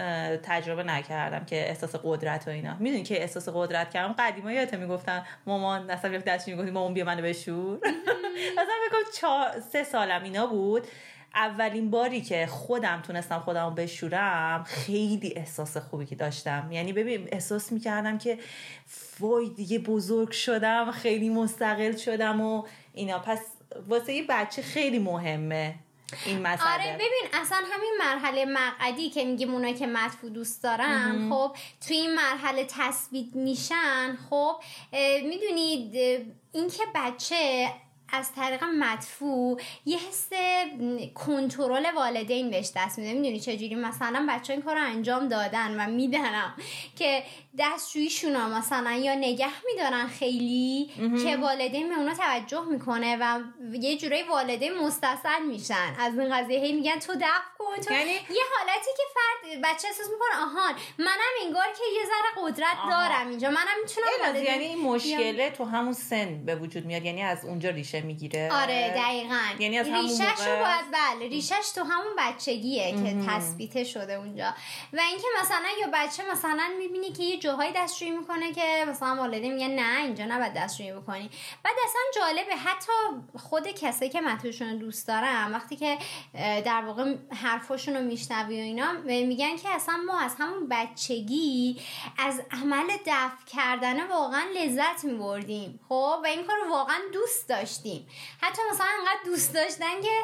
تجربه 0.43 0.83
نکردم 0.83 1.45
که 1.45 1.69
احساس 1.69 1.95
قدرت 2.03 2.47
و 2.47 2.51
اینا. 2.51 2.75
می‌دونی 2.79 3.03
که 3.03 3.21
احساس 3.21 3.49
قدرت 3.53 3.89
کردم؟ 3.89 4.15
قدیما 4.19 4.51
یادت 4.51 4.73
می‌گفتن 4.73 5.25
مامان 5.45 5.89
اصلا 5.89 6.17
دست 6.17 6.47
می‌گفتی 6.47 6.71
مامان 6.71 6.93
بیا 6.93 7.05
منو 7.05 7.21
بشور. 7.21 7.79
اصلا 8.59 8.73
بگم 8.91 9.61
سه 9.71 9.83
سالم 9.83 10.23
اینا 10.23 10.47
بود. 10.47 10.87
اولین 11.35 11.91
باری 11.91 12.21
که 12.21 12.47
خودم 12.47 13.01
تونستم 13.01 13.39
خودم 13.39 13.75
بشورم 13.75 14.63
خیلی 14.63 15.33
احساس 15.35 15.77
خوبی 15.77 16.05
که 16.05 16.15
داشتم. 16.15 16.69
یعنی 16.71 16.93
ببین 16.93 17.27
احساس 17.31 17.71
می‌کردم 17.71 18.17
که 18.17 18.37
وای 19.19 19.49
دیگه 19.49 19.79
بزرگ 19.79 20.31
شدم 20.31 20.91
خیلی 20.91 21.29
مستقل 21.29 21.95
شدم 21.95 22.41
و 22.41 22.63
اینا. 22.93 23.19
پس 23.19 23.41
واسه 23.87 24.13
یه 24.13 24.23
بچه 24.29 24.61
خیلی 24.61 24.99
مهمه. 24.99 25.75
این 26.25 26.41
مسئله 26.41 26.73
آره 26.73 26.95
ببین 26.95 27.41
اصلا 27.41 27.57
همین 27.57 27.93
مرحله 27.99 28.45
مقعدی 28.45 29.09
که 29.09 29.25
میگیم 29.25 29.53
اونایی 29.53 29.73
که 29.73 29.87
مدفوع 29.87 30.29
دوست 30.29 30.63
دارن 30.63 31.29
خب 31.29 31.55
توی 31.87 31.97
این 31.97 32.15
مرحله 32.15 32.65
تثبیت 32.69 33.35
میشن 33.35 34.17
خب 34.29 34.55
می‌دونید 35.23 35.95
اینکه 36.51 36.83
بچه 36.95 37.69
از 38.11 38.31
طریق 38.33 38.63
مدفوع 38.63 39.61
یه 39.85 39.97
حس 39.97 40.29
کنترل 41.15 41.85
والدین 41.95 42.49
بهش 42.49 42.71
دست 42.75 42.99
میده. 42.99 43.13
می‌دونی 43.13 43.39
چجوری؟ 43.39 43.75
مثلا 43.75 44.25
بچه 44.29 44.53
این 44.53 44.61
کار 44.61 44.75
رو 44.75 44.83
انجام 44.83 45.27
دادن 45.27 45.79
و 45.79 45.91
میدنم 45.91 46.55
که 46.95 47.23
دستشویشون 47.59 48.33
رو 48.33 48.47
مثلا 48.47 48.91
یا 48.91 49.15
نگه 49.15 49.65
میدارن 49.65 50.07
خیلی 50.07 50.89
که 51.23 51.37
والدین 51.37 51.89
به 51.89 51.95
اونا 51.95 52.13
توجه 52.13 52.65
می‌کنه 52.65 53.17
و 53.21 53.39
یه 53.73 53.97
جورایی 53.97 54.23
والدین 54.23 54.77
مستصل 54.77 55.43
میشن. 55.47 55.95
از 55.99 56.19
این 56.19 56.37
قضیه 56.37 56.59
هی 56.59 56.71
میگن 56.71 56.99
تو 56.99 57.15
دفع 57.15 57.49
کن 57.59 57.81
تو 57.81 57.93
یعنی... 57.93 58.11
یه 58.11 58.43
حالتی 58.57 58.91
که 58.97 59.03
فرد 59.13 59.61
بچه 59.63 59.87
احساس 59.87 60.07
می‌کنه 60.09 60.43
آهان 60.43 60.73
منم 60.97 61.45
انگار 61.45 61.65
که 61.65 61.83
یه 61.99 62.05
ذره 62.05 62.43
قدرت 62.43 62.77
دارم 62.89 63.29
اینجا. 63.29 63.49
منم 63.49 63.77
می‌تونم 63.83 64.43
یعنی 64.43 64.65
این 64.65 64.81
مشکله 64.81 65.49
تو 65.49 65.63
همون 65.63 65.93
سن 65.93 66.45
به 66.45 66.55
وجود 66.55 66.85
میاد. 66.85 67.05
یعنی 67.05 67.23
از 67.23 67.45
اونجا 67.45 67.69
ریشه 67.69 67.98
می‌گیره. 68.01 68.49
آره 68.53 68.93
دقیقا. 68.95 69.41
یعنی 69.59 69.77
از 69.77 69.87
همون 69.87 70.01
ریشش 70.01 70.39
رو 70.47 70.55
باید 70.55 70.85
بله 70.93 71.29
ریشش 71.29 71.71
تو 71.75 71.83
همون 71.83 72.13
بچگیه 72.17 72.91
که 72.91 73.17
تثبیت 73.27 73.83
شده 73.83 74.13
اونجا. 74.13 74.53
و 74.93 74.99
اینکه 74.99 75.27
مثلا 75.41 75.67
یا 75.81 75.87
بچه 75.93 76.23
مثلا 76.31 76.69
می‌بینی 76.79 77.11
که 77.11 77.23
یه 77.23 77.37
جاهای 77.37 77.71
دستشویی 77.75 78.11
می‌کنه 78.11 78.53
که 78.53 78.85
مثلا 78.87 79.15
والدین 79.15 79.53
میگن 79.53 79.75
نه 79.75 80.01
اینجا 80.01 80.25
نباید 80.25 80.53
دستشویی 80.53 80.93
بکنی. 80.93 81.29
بعد 81.63 81.75
اصلا 81.85 82.01
جالبه 82.15 82.55
حتی 82.55 82.91
خود 83.37 83.67
کسایی 83.67 84.11
که 84.11 84.21
مطلوبشون 84.21 84.77
دوست 84.77 85.07
دارم 85.07 85.53
وقتی 85.53 85.75
که 85.75 85.97
در 86.65 86.81
واقع 86.85 87.15
حرفاشون 87.43 87.95
رو 87.95 88.01
میشنوی 88.01 88.61
و 88.61 88.63
اینا 88.63 88.91
میگن 89.03 89.57
که 89.57 89.69
اصلا 89.69 89.97
ما 90.07 90.19
از 90.19 90.35
همون 90.39 90.67
بچگی 90.69 91.81
از 92.17 92.41
عمل 92.51 92.87
دفع 93.05 93.45
کردن 93.53 94.07
واقعا 94.07 94.43
لذت 94.55 95.03
میبردیم. 95.03 95.79
خب؟ 95.89 96.19
و 96.23 96.27
این 96.27 96.43
کار 96.43 96.55
رو 96.65 96.71
واقعا 96.71 96.97
دوست 97.13 97.49
داشتیم. 97.49 97.88
گفتیم 97.89 98.07
حتی 98.41 98.61
مثلا 98.71 98.87
انقدر 98.99 99.19
دوست 99.25 99.53
داشتن 99.53 100.01
که 100.01 100.17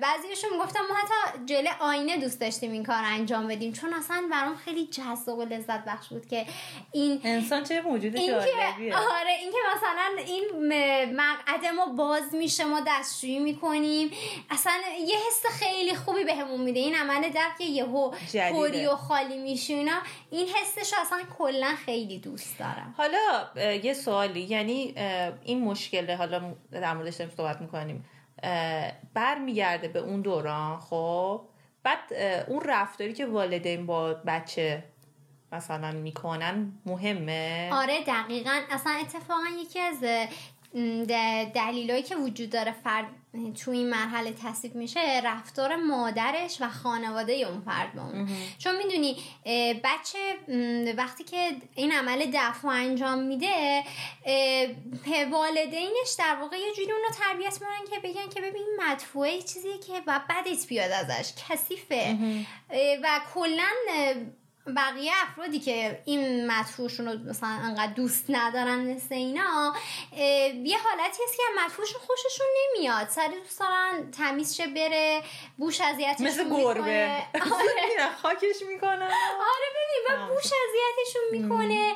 بعضیشون 0.00 0.50
می‌گفتن 0.52 0.80
ما 0.80 0.94
حتی 0.94 1.44
جله 1.46 1.70
آینه 1.80 2.16
دوست 2.16 2.40
داشتیم 2.40 2.72
این 2.72 2.84
کار 2.84 3.02
انجام 3.04 3.48
بدیم. 3.48 3.72
چون 3.72 3.94
اصلا 3.94 4.28
برام 4.30 4.56
خیلی 4.56 4.86
جذاب 4.86 5.38
و 5.38 5.42
لذت 5.42 5.84
بخش 5.84 6.08
بود 6.08 6.26
که 6.26 6.46
این 6.92 7.20
انسان 7.24 7.64
چه 7.64 7.80
موجود 7.80 8.16
این 8.16 8.30
جالبیه. 8.30 8.96
آره 8.96 9.30
این 9.40 9.52
که 9.52 9.58
مثلا 9.76 10.22
این 10.26 10.44
مقعد 11.16 11.66
ما 11.76 11.86
باز 11.86 12.34
میشه 12.34 12.64
ما 12.64 12.80
دستشویی 12.86 13.38
می‌کنیم. 13.38 14.10
اصلا 14.50 14.72
یه 15.06 15.16
حس 15.16 15.46
خیلی 15.58 15.94
خوبی 15.94 16.24
بهمون 16.24 16.60
میده. 16.60 16.80
این 16.80 16.94
عمل 16.94 17.28
در 17.28 17.50
که 17.58 17.64
یهو 17.64 18.10
پری 18.32 18.86
و 18.86 18.96
خالی 18.96 19.38
میشه 19.38 19.74
اینا 19.74 19.98
این 20.30 20.48
حسش 20.48 20.94
اصلا 21.00 21.18
کلا 21.38 21.74
خیلی 21.84 22.18
دوست 22.18 22.58
دارم. 22.58 22.94
حالا 22.96 23.50
یه 23.82 23.94
سوالی. 23.94 24.40
یعنی 24.40 24.94
این 25.44 25.60
مشکل 25.60 26.10
حالا 26.10 26.54
در 26.80 26.94
موردش 26.94 27.16
داریم 27.16 27.34
صحبت 27.36 27.60
می‌کنیم. 27.60 28.04
برمیگرده 29.14 29.88
به 29.88 29.98
اون 29.98 30.20
دوران 30.20 30.78
خب؟ 30.78 31.40
بعد 31.82 32.12
اون 32.48 32.62
رفتاری 32.64 33.12
که 33.12 33.26
والدین 33.26 33.86
با 33.86 34.14
بچه 34.14 34.84
مثلا 35.52 35.92
می‌کنن 35.92 36.72
مهمه؟ 36.86 37.70
آره 37.72 38.00
دقیقا. 38.06 38.60
اصلا 38.70 38.92
اتفاقا 38.92 39.46
یکی 39.62 39.80
از 39.80 40.04
دلیلایی 41.54 42.02
که 42.02 42.16
وجود 42.16 42.50
داره 42.50 42.74
فرد 42.84 43.06
تو 43.64 43.70
این 43.70 43.90
مرحله 43.90 44.32
تصیب 44.32 44.74
میشه 44.74 45.20
رفتار 45.24 45.76
مادرش 45.76 46.56
و 46.60 46.68
خانواده 46.68 47.32
اون 47.32 47.60
فرد 47.60 47.94
با 47.94 48.02
اون. 48.02 48.28
چون 48.58 48.76
می‌دونی 48.76 49.16
بچه 49.84 50.18
وقتی 50.96 51.24
که 51.24 51.56
این 51.74 51.92
عمل 51.92 52.30
دفع 52.34 52.68
انجام 52.68 53.18
میده 53.18 53.82
والدینش 55.32 56.14
در 56.18 56.36
واقع 56.40 56.56
یه 56.56 56.72
جوری 56.76 56.92
اونو 56.92 57.08
تربیت 57.18 57.52
می‌کنن 57.52 57.90
که 57.90 58.08
بگن 58.08 58.28
که 58.34 58.40
ببین 58.40 58.66
مدفوعه 58.88 59.42
چیزیه 59.42 59.78
که 59.78 60.02
و 60.06 60.20
بدت 60.30 60.66
بیاد 60.66 60.90
ازش 60.90 61.32
کثیفه. 61.48 62.18
و 63.02 63.20
کلا 63.34 63.70
بقیه 64.76 65.12
افرادی 65.22 65.60
که 65.60 66.02
این 66.04 66.50
مدفوعشون 66.50 67.06
رو 67.06 67.18
مثلا 67.30 67.48
انقدر 67.48 67.92
دوست 67.92 68.24
ندارن 68.28 68.94
مثل 68.94 69.14
اینا 69.14 69.74
یه 70.64 70.78
حالتی 70.78 71.22
هست 71.24 71.36
که 71.36 71.42
مدفوعشون 71.64 72.00
خوششون 72.00 72.46
نمیاد. 72.58 73.08
سر 73.08 73.28
دوست 73.28 73.60
دارن 73.60 74.10
تمیز 74.10 74.56
شه 74.56 74.66
بره 74.66 75.22
بوش 75.58 75.80
اذیتشون 75.80 76.26
مثل 76.26 76.50
گربه. 76.50 77.22
آره. 77.34 78.08
خاکش 78.22 78.62
می‌کنه. 78.68 79.04
آره 79.04 79.68
ببین 79.74 80.24
و 80.24 80.28
بوش 80.28 80.44
اذیتشون 80.44 81.22
می‌کنه. 81.32 81.94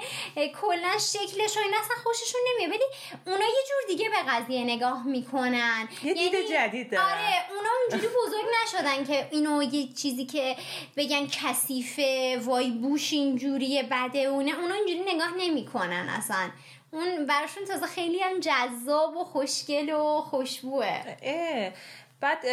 کلا 0.60 0.98
شکلش 0.98 1.56
و 1.56 1.60
این 1.60 1.74
اصلا 1.74 1.96
خوششون 2.04 2.40
نمیاد. 2.54 2.70
ولی 2.70 2.84
اونا 3.26 3.44
یه 3.44 3.64
جور 3.68 3.86
دیگه 3.88 4.10
به 4.10 4.30
قضیه 4.30 4.64
نگاه 4.64 5.06
می‌کنن. 5.06 5.88
یه 6.04 6.14
دید 6.14 6.34
یعنی 6.34 6.48
جدید 6.48 6.92
دارن. 6.92 7.04
آره 7.04 7.44
اونا 7.50 7.68
اونجوری 7.80 8.14
بزرگ 8.26 8.44
نشدن 8.64 9.04
که 9.04 9.28
اینو 9.30 9.62
یه 9.62 9.92
چیزی 9.92 10.26
که 10.26 10.56
بگن 10.96 11.26
کثیفه 11.26 12.38
وای 12.58 12.70
بوش 12.70 13.12
اینجوریه 13.12 13.82
بده 13.82 14.18
اونه. 14.18 14.50
اونا 14.50 14.74
اینجوری 14.74 15.14
نگاه 15.14 15.34
نمی‌کنن 15.38 16.08
اصلا. 16.18 16.50
اون 16.90 17.26
براشون 17.26 17.64
تازه 17.64 17.86
خیلی 17.86 18.18
هم 18.20 18.40
جذاب 18.40 19.16
و 19.16 19.24
خوشگل 19.24 19.90
و 19.90 20.20
خوشبوه 20.20 21.16
بعد 22.20 22.44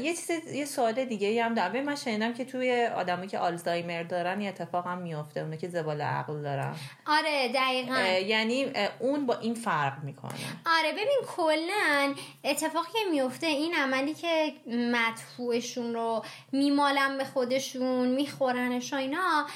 یه 0.00 0.14
چیز 0.16 0.30
یه 0.52 0.64
سوال 0.64 1.04
دیگه 1.04 1.44
هم 1.44 1.54
دارم. 1.54 1.80
من 1.80 1.94
شنیدم 1.94 2.34
که 2.34 2.44
توی 2.44 2.86
آدمایی 2.96 3.28
که 3.28 3.38
آلزایمر 3.38 4.02
دارن 4.02 4.40
یه 4.40 4.48
اتفاق 4.48 4.86
هم 4.86 4.98
میافته 4.98 5.40
اونه 5.40 5.56
که 5.56 5.68
زبال 5.68 6.02
عقل 6.02 6.42
دارن. 6.42 6.74
آره 7.06 7.48
دقیقا. 7.54 8.00
یعنی 8.26 8.72
اون 8.98 9.26
با 9.26 9.34
این 9.38 9.54
فرق 9.54 10.04
می‌کنه. 10.04 10.32
آره 10.78 10.92
ببین 10.92 11.18
کلا 11.36 12.14
اتفاقی 12.44 12.92
که 12.92 13.10
میفته 13.10 13.46
این 13.46 13.74
عملی 13.74 14.14
که 14.14 14.52
مدفوعشون 14.66 15.94
رو 15.94 16.24
میمالن 16.52 17.18
به 17.18 17.24
خودشون 17.24 18.08
میخورنش 18.08 18.92
و 18.92 18.96
اینا 18.96 19.46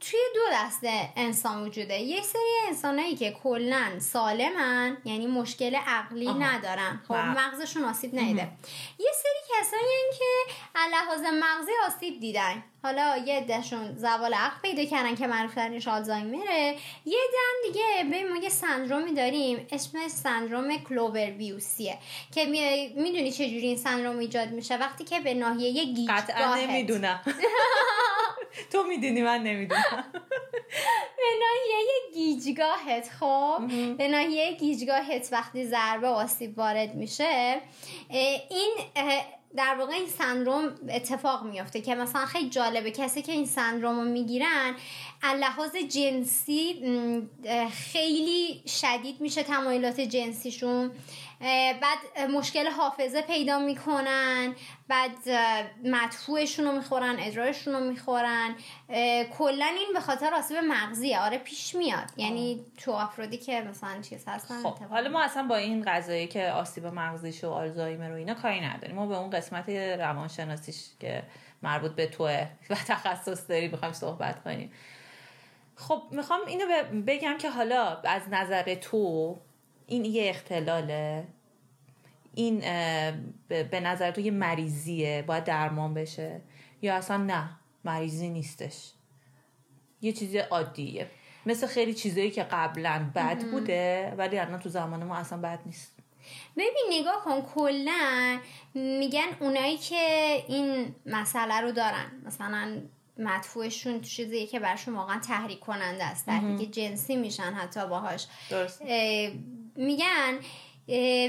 توی 0.00 0.20
دو 0.34 0.40
دسته 0.52 1.08
انسان 1.16 1.66
وجوده. 1.66 2.00
یک 2.00 2.24
سری 2.24 2.42
انسانایی 2.68 3.16
که 3.16 3.30
کلا 3.30 3.98
سالمن 3.98 4.96
یعنی 5.04 5.26
مشکل 5.26 5.74
عقلی 5.86 6.32
ندارن. 6.32 7.00
خب 7.08 7.14
مغزشون 7.14 7.84
آسیب 7.84 8.14
نیده. 8.14 8.48
یه 8.98 9.10
سری 9.22 9.58
کسایی 9.60 10.18
که 10.18 10.54
لحاظ 10.92 11.20
مغزی 11.20 11.72
آسیب 11.86 12.20
دیدن. 12.20 12.64
حالا 12.82 13.16
یه 13.26 13.40
دهشون 13.40 13.94
زوال 13.96 14.34
عقل 14.34 14.60
پیدا 14.62 14.84
کردن 14.84 15.14
که 15.14 15.26
معروف 15.26 15.54
ترینش 15.54 15.88
آلزایمره 15.88 16.76
یه 17.06 17.18
دم 17.32 17.72
دیگه 17.72 18.10
به 18.10 18.30
ما 18.30 18.36
یه 18.36 18.48
سندرومی 18.48 19.14
داریم 19.14 19.66
اسمش 19.72 20.10
سندروم 20.10 20.76
کلوور 20.76 21.30
بیوسیه 21.30 21.98
که 22.34 22.44
می‌دونی 22.96 23.32
چجوری 23.32 23.66
این 23.66 23.76
سندروم 23.76 24.18
ایجاد 24.18 24.50
میشه؟ 24.50 24.76
وقتی 24.76 25.04
که 25.04 25.20
به 25.20 25.34
ناحیه 25.34 25.84
گیجگاهت. 25.84 26.30
قطعا 26.30 26.54
نمی‌دونم. 26.56 27.20
تو 28.72 28.82
می‌دونی 28.82 29.22
من 29.22 29.42
نمی‌دونم. 29.42 30.04
به 31.18 31.24
ناحیه 31.40 32.14
گیجگاهت 32.14 33.10
خب؟ 33.20 33.58
به 33.98 34.08
ناحیه 34.08 34.52
گیجگاهت 34.52 35.28
وقتی 35.32 35.66
ضربه 35.66 36.06
آسیب 36.08 36.58
وارد 36.58 36.94
میشه 36.94 37.60
این 38.50 38.76
در 39.56 39.76
واقع 39.78 39.92
این 39.92 40.08
سندروم 40.08 40.74
اتفاق 40.88 41.44
میافته 41.44 41.80
که 41.80 41.94
مثلا 41.94 42.26
خیلی 42.26 42.50
جالبه. 42.50 42.90
کسی 42.90 43.22
که 43.22 43.32
این 43.32 43.46
سندروم 43.46 43.96
رو 43.96 44.04
می‌گیرن 44.04 44.74
لحاظ 45.22 45.76
جنسی 45.76 46.74
خیلی 47.92 48.62
شدید 48.66 49.20
میشه 49.20 49.42
تمایلات 49.42 50.00
جنسیشون. 50.00 50.90
بعد 51.40 51.98
مشکل 52.30 52.66
حافظه 52.66 53.22
پیدا 53.22 53.58
می‌کنن 53.58 54.54
بعد 54.88 55.28
مدفوعشون 55.84 56.64
رو 56.64 56.72
می‌خورن 56.72 57.16
ادرارشون 57.18 57.74
رو 57.74 57.80
می‌خورن 57.80 58.54
کلا 59.38 59.66
این 59.66 59.88
به 59.94 60.00
خاطر 60.00 60.34
آسیب 60.34 60.56
مغزیه. 60.56 61.20
آره 61.20 61.38
پیش 61.38 61.74
میاد. 61.74 62.12
یعنی 62.16 62.64
تو 62.78 62.90
افرادی 62.90 63.36
که 63.36 63.60
مثلا 63.60 64.02
چیز 64.02 64.24
هستن 64.28 64.62
خب 64.62 64.78
حالا 64.78 65.10
ما 65.10 65.22
اصلا 65.22 65.42
با 65.42 65.56
این 65.56 65.84
قضایی 65.86 66.26
که 66.26 66.50
آسیب 66.50 66.86
مغزیش 66.86 67.44
و 67.44 67.50
آلزایمر 67.50 68.12
و 68.12 68.14
اینا 68.14 68.34
کاری 68.34 68.60
نداریم. 68.60 68.96
ما 68.96 69.06
به 69.06 69.18
اون 69.18 69.30
قسمت 69.30 69.68
روانشناسیش 69.68 70.84
که 71.00 71.22
مربوط 71.62 71.92
به 71.92 72.06
توه 72.06 72.46
و 72.70 72.74
تخصص 72.74 73.50
داری 73.50 73.68
بخوایم 73.68 73.94
صحبت 73.94 74.42
کنیم. 74.42 74.72
خب 75.76 76.02
می‌خوام 76.10 76.40
اینو 76.46 76.64
بگم 77.06 77.38
که 77.38 77.50
حالا 77.50 78.00
از 78.04 78.22
نظر 78.30 78.74
تو 78.74 79.36
این 79.88 80.04
یه 80.04 80.30
اختلاله. 80.30 81.26
این 82.34 82.60
به 83.48 83.80
نظر 83.82 84.10
تو 84.10 84.20
یه 84.20 84.30
مریضیه 84.30 85.24
باید 85.26 85.44
درمان 85.44 85.94
بشه. 85.94 86.40
یا 86.82 86.94
اصلا 86.94 87.16
نه 87.16 87.50
مریضی 87.84 88.28
نیستش. 88.28 88.92
یه 90.00 90.12
چیز 90.12 90.36
عادیه. 90.36 91.10
مثل 91.46 91.66
خیلی 91.66 91.94
چیزایی 91.94 92.30
که 92.30 92.42
قبلا 92.42 93.10
بد 93.14 93.50
بوده 93.50 94.14
ولی 94.18 94.38
الان 94.38 94.60
تو 94.60 94.68
زمان 94.68 95.04
ما 95.04 95.16
اصلا 95.16 95.38
بد 95.38 95.60
نیست. 95.66 95.92
ببین 96.56 96.86
نگاه 96.90 97.24
کن 97.24 97.40
کلا 97.40 98.38
میگن 98.74 99.26
اونایی 99.40 99.76
که 99.76 99.96
این 100.48 100.94
مسئله 101.06 101.60
رو 101.60 101.72
دارن. 101.72 102.22
مثلا 102.26 102.82
مدفوعشون 103.18 104.00
چیزیه 104.00 104.46
که 104.46 104.60
برشون 104.60 104.94
واقعا 104.94 105.18
تحریک 105.18 105.60
کننده 105.60 106.04
است. 106.04 106.26
تحریک 106.26 106.70
جنسی 106.70 107.16
میشن 107.16 107.52
حتی 107.52 107.86
باهاش. 107.86 108.26
درست. 108.50 108.82
میگن 109.78 110.38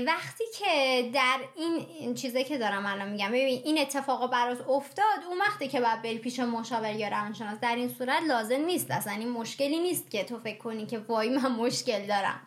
وقتی 0.06 0.44
که 0.60 1.10
در 1.14 1.40
این 1.56 2.14
چیزی 2.16 2.44
که 2.44 2.58
دارم 2.58 2.86
الان 2.86 3.10
میگم 3.10 3.28
ببین 3.28 3.62
این 3.66 3.78
اتفاقا 3.78 4.28
برات 4.28 4.62
افتاد 4.70 5.24
اون 5.30 5.38
وقتی 5.38 5.68
که 5.68 5.82
باید 5.82 6.02
بری 6.02 6.18
پیش 6.18 6.40
مشاور 6.40 6.96
یا 6.96 7.08
روانشناس 7.08 7.60
در 7.60 7.76
این 7.76 7.90
صورت 7.90 8.24
لازم 8.24 8.66
نیست. 8.66 8.92
اصلا 8.92 9.14
این 9.14 9.30
مشکلی 9.30 9.80
نیست 9.80 10.12
که 10.12 10.24
تو 10.24 10.40
فکر 10.40 10.58
کنی 10.58 10.86
که 10.86 11.00
وای 11.00 11.30
من 11.30 11.52
مشکل 11.52 12.06
دارم. 12.08 12.42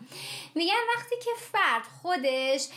میگن 0.54 0.75
وقتی 0.97 1.14
که 1.25 1.30
فرد 1.52 1.82
خودش 2.02 2.68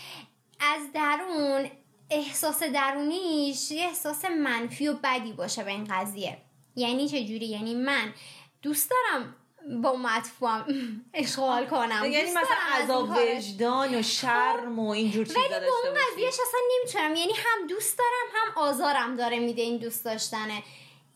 از 0.59 0.81
درون 0.93 1.69
احساس 2.09 2.63
درونیش 2.63 3.71
یه 3.71 3.85
احساس 3.85 4.25
منفی 4.25 4.87
و 4.87 4.93
بدی 5.03 5.33
باشه 5.33 5.63
به 5.63 5.71
این 5.71 5.87
قضیه. 5.89 6.37
یعنی 6.75 7.09
چه 7.09 7.25
جوری 7.25 7.45
یعنی 7.45 7.75
من 7.75 8.13
دوست 8.61 8.89
دارم 8.89 9.35
با 9.83 9.95
مطفوم 9.95 10.65
اشغال 11.13 11.65
کنم. 11.67 12.05
یعنی 12.05 12.29
مثلا 12.31 12.83
عذاب 12.83 13.09
وجدان 13.09 13.95
و 13.95 14.01
شرم 14.01 14.79
و 14.79 14.89
اینجور 14.89 15.25
چیزا 15.25 15.39
داشته 15.39 15.57
ولی 15.57 15.65
با 15.69 15.75
اون 15.89 15.99
قضیهش 16.11 16.33
اصلا 16.33 16.59
نمی‌تونم. 16.79 17.15
یعنی 17.15 17.33
هم 17.33 17.67
دوست 17.67 17.97
دارم 17.97 18.27
هم 18.33 18.63
آزارم 18.63 19.15
داره 19.15 19.39
میده 19.39 19.61
این 19.61 19.77
دوست 19.77 20.05
داشتنه. 20.05 20.63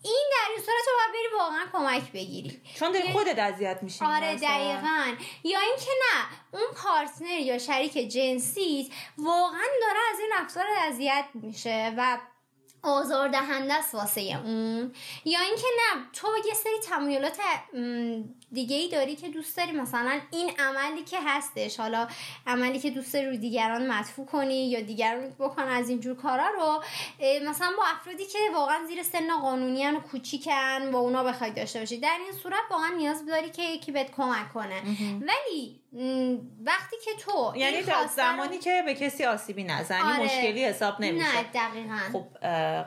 این 0.02 0.24
در 0.30 0.50
این 0.50 0.58
صورت 0.58 0.86
رو 0.86 0.92
باید 0.98 1.12
بری 1.12 1.38
واقعا 1.38 1.66
کمک 1.72 2.12
بگیری. 2.12 2.62
چون 2.78 2.92
داری 2.92 3.04
یعنی 3.04 3.12
خودت 3.18 3.38
اذیت 3.38 3.78
میشی 3.82 4.04
آره 4.04 4.36
دقیقا. 4.36 5.14
یا 5.44 5.60
اینکه 5.60 5.90
نه 6.00 6.24
اون 6.52 6.74
پارتنر 6.76 7.38
یا 7.40 7.58
شریک 7.58 7.92
جنسیت 7.92 8.86
واقعا 9.18 9.66
داره 9.80 9.98
از 10.12 10.20
این 10.20 10.30
رفتار 10.40 10.64
اذیت 10.88 11.24
میشه 11.34 11.94
و 11.98 12.18
آزاردهنده 12.82 13.74
است 13.74 13.94
واسه 13.94 14.20
اون. 14.20 14.94
یا 15.24 15.40
اینکه 15.40 15.66
نه 15.76 16.02
تو 16.12 16.28
یه 16.48 16.54
سری 16.54 16.78
تمایلات 16.88 17.38
دیگه 18.52 18.76
ای 18.76 18.88
داری 18.88 19.16
که 19.16 19.28
دوست 19.28 19.56
داری؟ 19.56 19.72
مثلا 19.72 20.20
این 20.30 20.50
عملی 20.58 21.04
که 21.04 21.16
هستش 21.26 21.80
حالا 21.80 22.08
عملی 22.46 22.78
که 22.78 22.90
دوست 22.90 23.14
داری 23.14 23.26
رو 23.26 23.36
دیگران 23.36 23.86
مدفوع 23.86 24.26
کنی 24.26 24.70
یا 24.70 24.80
دیگران 24.80 25.30
بکن 25.38 25.62
از 25.62 25.88
اینجور 25.88 26.16
کارا 26.16 26.48
رو 26.48 26.82
مثلا 27.48 27.70
با 27.76 27.82
افرادی 27.94 28.26
که 28.26 28.38
واقعا 28.54 28.78
زیر 28.88 29.02
سن 29.02 29.40
قانونی 29.42 29.86
و 29.86 30.00
کوچیکن 30.00 30.90
با 30.92 30.98
اونا 30.98 31.24
بخوای 31.24 31.50
داشته 31.50 31.78
باشی 31.78 32.00
در 32.00 32.16
این 32.24 32.32
صورت 32.42 32.60
واقعا 32.70 32.88
نیاز 32.96 33.26
داری 33.26 33.50
که 33.50 33.62
یکی 33.62 33.92
بهت 33.92 34.10
کمک 34.10 34.52
کنه. 34.52 34.82
ولی 35.12 35.80
وقتی 36.64 36.96
که 37.04 37.10
تو 37.18 37.52
یعنی 37.56 37.82
تا 37.82 38.06
زمانی 38.06 38.58
که 38.58 38.82
به 38.86 38.94
کسی 38.94 39.24
آسیبی 39.24 39.64
نزنی 39.64 40.00
آره. 40.00 40.24
مشکلی 40.24 40.64
حساب 40.64 41.00
نمیشه. 41.00 41.36
نه 41.36 41.42
دقیقا. 41.42 41.98
خب 42.12 42.26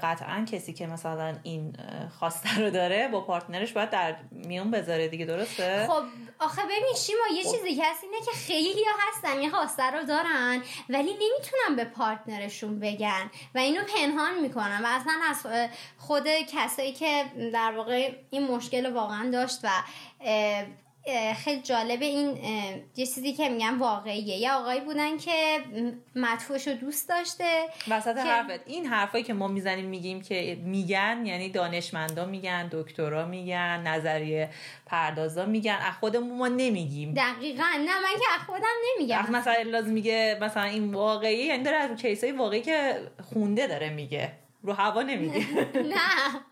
قطعا 0.04 0.46
کسی 0.52 0.74
که 0.74 0.88
مثلا 0.88 1.36
این 1.44 1.76
خواسته 2.20 2.60
رو 2.60 2.70
داره 2.70 3.08
با 3.08 3.22
پارتنرش 3.22 3.74
باید 3.74 3.90
در 3.90 4.16
میون 4.32 4.72
بذاره 4.72 5.08
دیگه 5.08 5.26
درسته 5.58 5.88
خب 5.88 6.04
آخه 6.40 6.62
ببین 6.64 6.94
شیما 6.98 7.38
یه. 7.38 7.44
چیزی 7.44 7.82
هست 7.82 8.04
اینه 8.04 8.26
که 8.26 8.32
خیلی 8.32 8.84
ها 8.84 8.92
هستن 9.10 9.42
یه 9.42 9.50
خواسته 9.50 9.84
رو 9.84 10.04
دارن 10.04 10.64
ولی 10.90 11.14
نمی‌تونن 11.14 11.76
به 11.76 11.86
پارتنرشون 11.86 12.80
بگن 12.80 13.32
و 13.56 13.60
اینو 13.60 13.82
پنهان 13.84 14.40
می‌کنن 14.40 14.82
و 14.84 14.88
اصلا 14.88 15.14
از 15.30 15.70
خود 15.98 16.28
کسایی 16.28 16.94
که 16.94 17.26
در 17.54 17.72
واقع 17.72 18.16
این 18.30 18.48
مشکل 18.48 18.94
واقعا 18.94 19.30
داشت 19.30 19.60
و 19.64 19.70
خیلی 21.44 21.62
جالب 21.62 22.02
این 22.02 22.38
یه 22.96 23.06
چیزی 23.06 23.34
که 23.34 23.50
میگن 23.50 23.78
واقعیه. 23.78 24.38
یه 24.38 24.52
آقایی 24.52 24.82
بودن 24.82 25.18
که 25.18 25.32
مدفوعش 26.16 26.68
رو 26.68 26.74
دوست 26.74 27.10
داشته 27.10 27.64
وسط 27.88 28.18
حرفت. 28.18 28.68
این 28.68 28.86
حرفایی 28.86 29.24
که 29.24 29.34
ما 29.34 29.48
می‌زنیم 29.48 29.86
میگیم 29.86 30.22
که 30.22 30.58
میگن 30.64 31.26
یعنی 31.26 31.50
دانشمندا 31.50 32.26
میگن 32.26 32.70
دکترا 32.72 33.26
میگن 33.26 33.84
نظریه 33.88 34.50
پردازا 34.86 35.46
میگن. 35.46 35.78
از 35.88 35.94
خودمون 36.00 36.38
ما 36.38 36.48
نمیگیم. 36.48 37.14
دقیقا. 37.14 37.64
نه 37.64 38.00
من 38.00 38.20
که 38.20 38.26
از 38.36 38.46
خودم 38.46 38.74
نمیگم. 38.94 39.32
مثلا 39.32 39.62
لازم 39.62 39.90
میگه 39.90 40.38
مثلا 40.42 40.64
این 40.64 40.94
واقعیه 40.94 41.46
یعنی 41.46 41.64
داره 41.64 41.78
از 41.78 42.02
کیسای 42.02 42.32
واقعی 42.32 42.62
که 42.62 42.96
خونده 43.34 43.68
داره 43.68 43.90
میگه. 43.90 44.32
رو 44.64 44.74
هوا 44.74 45.02
نمیگه 45.02 45.40
نه. 45.96 46.44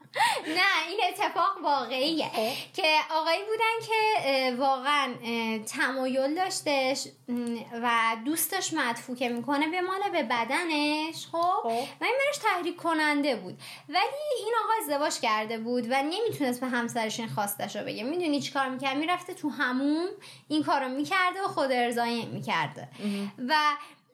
نه 0.47 0.87
این 0.89 0.99
اتفاق 1.09 1.57
واقعیه. 1.63 2.25
خب. 2.25 2.73
که 2.73 2.83
آقایی 3.11 3.39
بودن 3.43 3.87
که 3.87 4.55
واقعا 4.59 5.13
تمایل 5.65 6.35
داشتش 6.35 7.07
و 7.81 8.15
دوستش 8.25 8.73
مدفوکه 8.73 9.29
می‌کنه 9.29 9.67
به 9.67 9.81
مال 9.81 10.09
به 10.11 10.23
بدنش 10.23 11.27
خب, 11.31 11.59
خب. 11.63 11.67
و 12.01 12.03
این 12.03 12.15
منش 12.27 12.37
تحریک 12.43 12.75
کننده 12.75 13.35
بود. 13.35 13.59
ولی 13.89 13.99
این 14.37 14.53
آقا 14.63 14.73
ازدواج 14.81 15.19
کرده 15.19 15.57
بود 15.57 15.87
و 15.89 16.03
نمی‌تونست 16.03 16.59
به 16.61 16.67
همسرش 16.67 17.19
این 17.19 17.29
خواستش 17.29 17.75
رو 17.75 17.85
بگه. 17.85 18.03
می‌دونی 18.03 18.41
چیکار 18.41 18.69
می‌کرد؟ 18.69 18.97
می‌رفته 18.97 19.33
تو 19.33 19.49
همون 19.49 20.07
این 20.47 20.63
کارو 20.63 20.87
می‌کرده 20.89 21.41
و 21.45 21.47
خود 21.47 21.71
ارزایی 21.71 22.25
می‌کرده. 22.25 22.87
و 23.47 23.55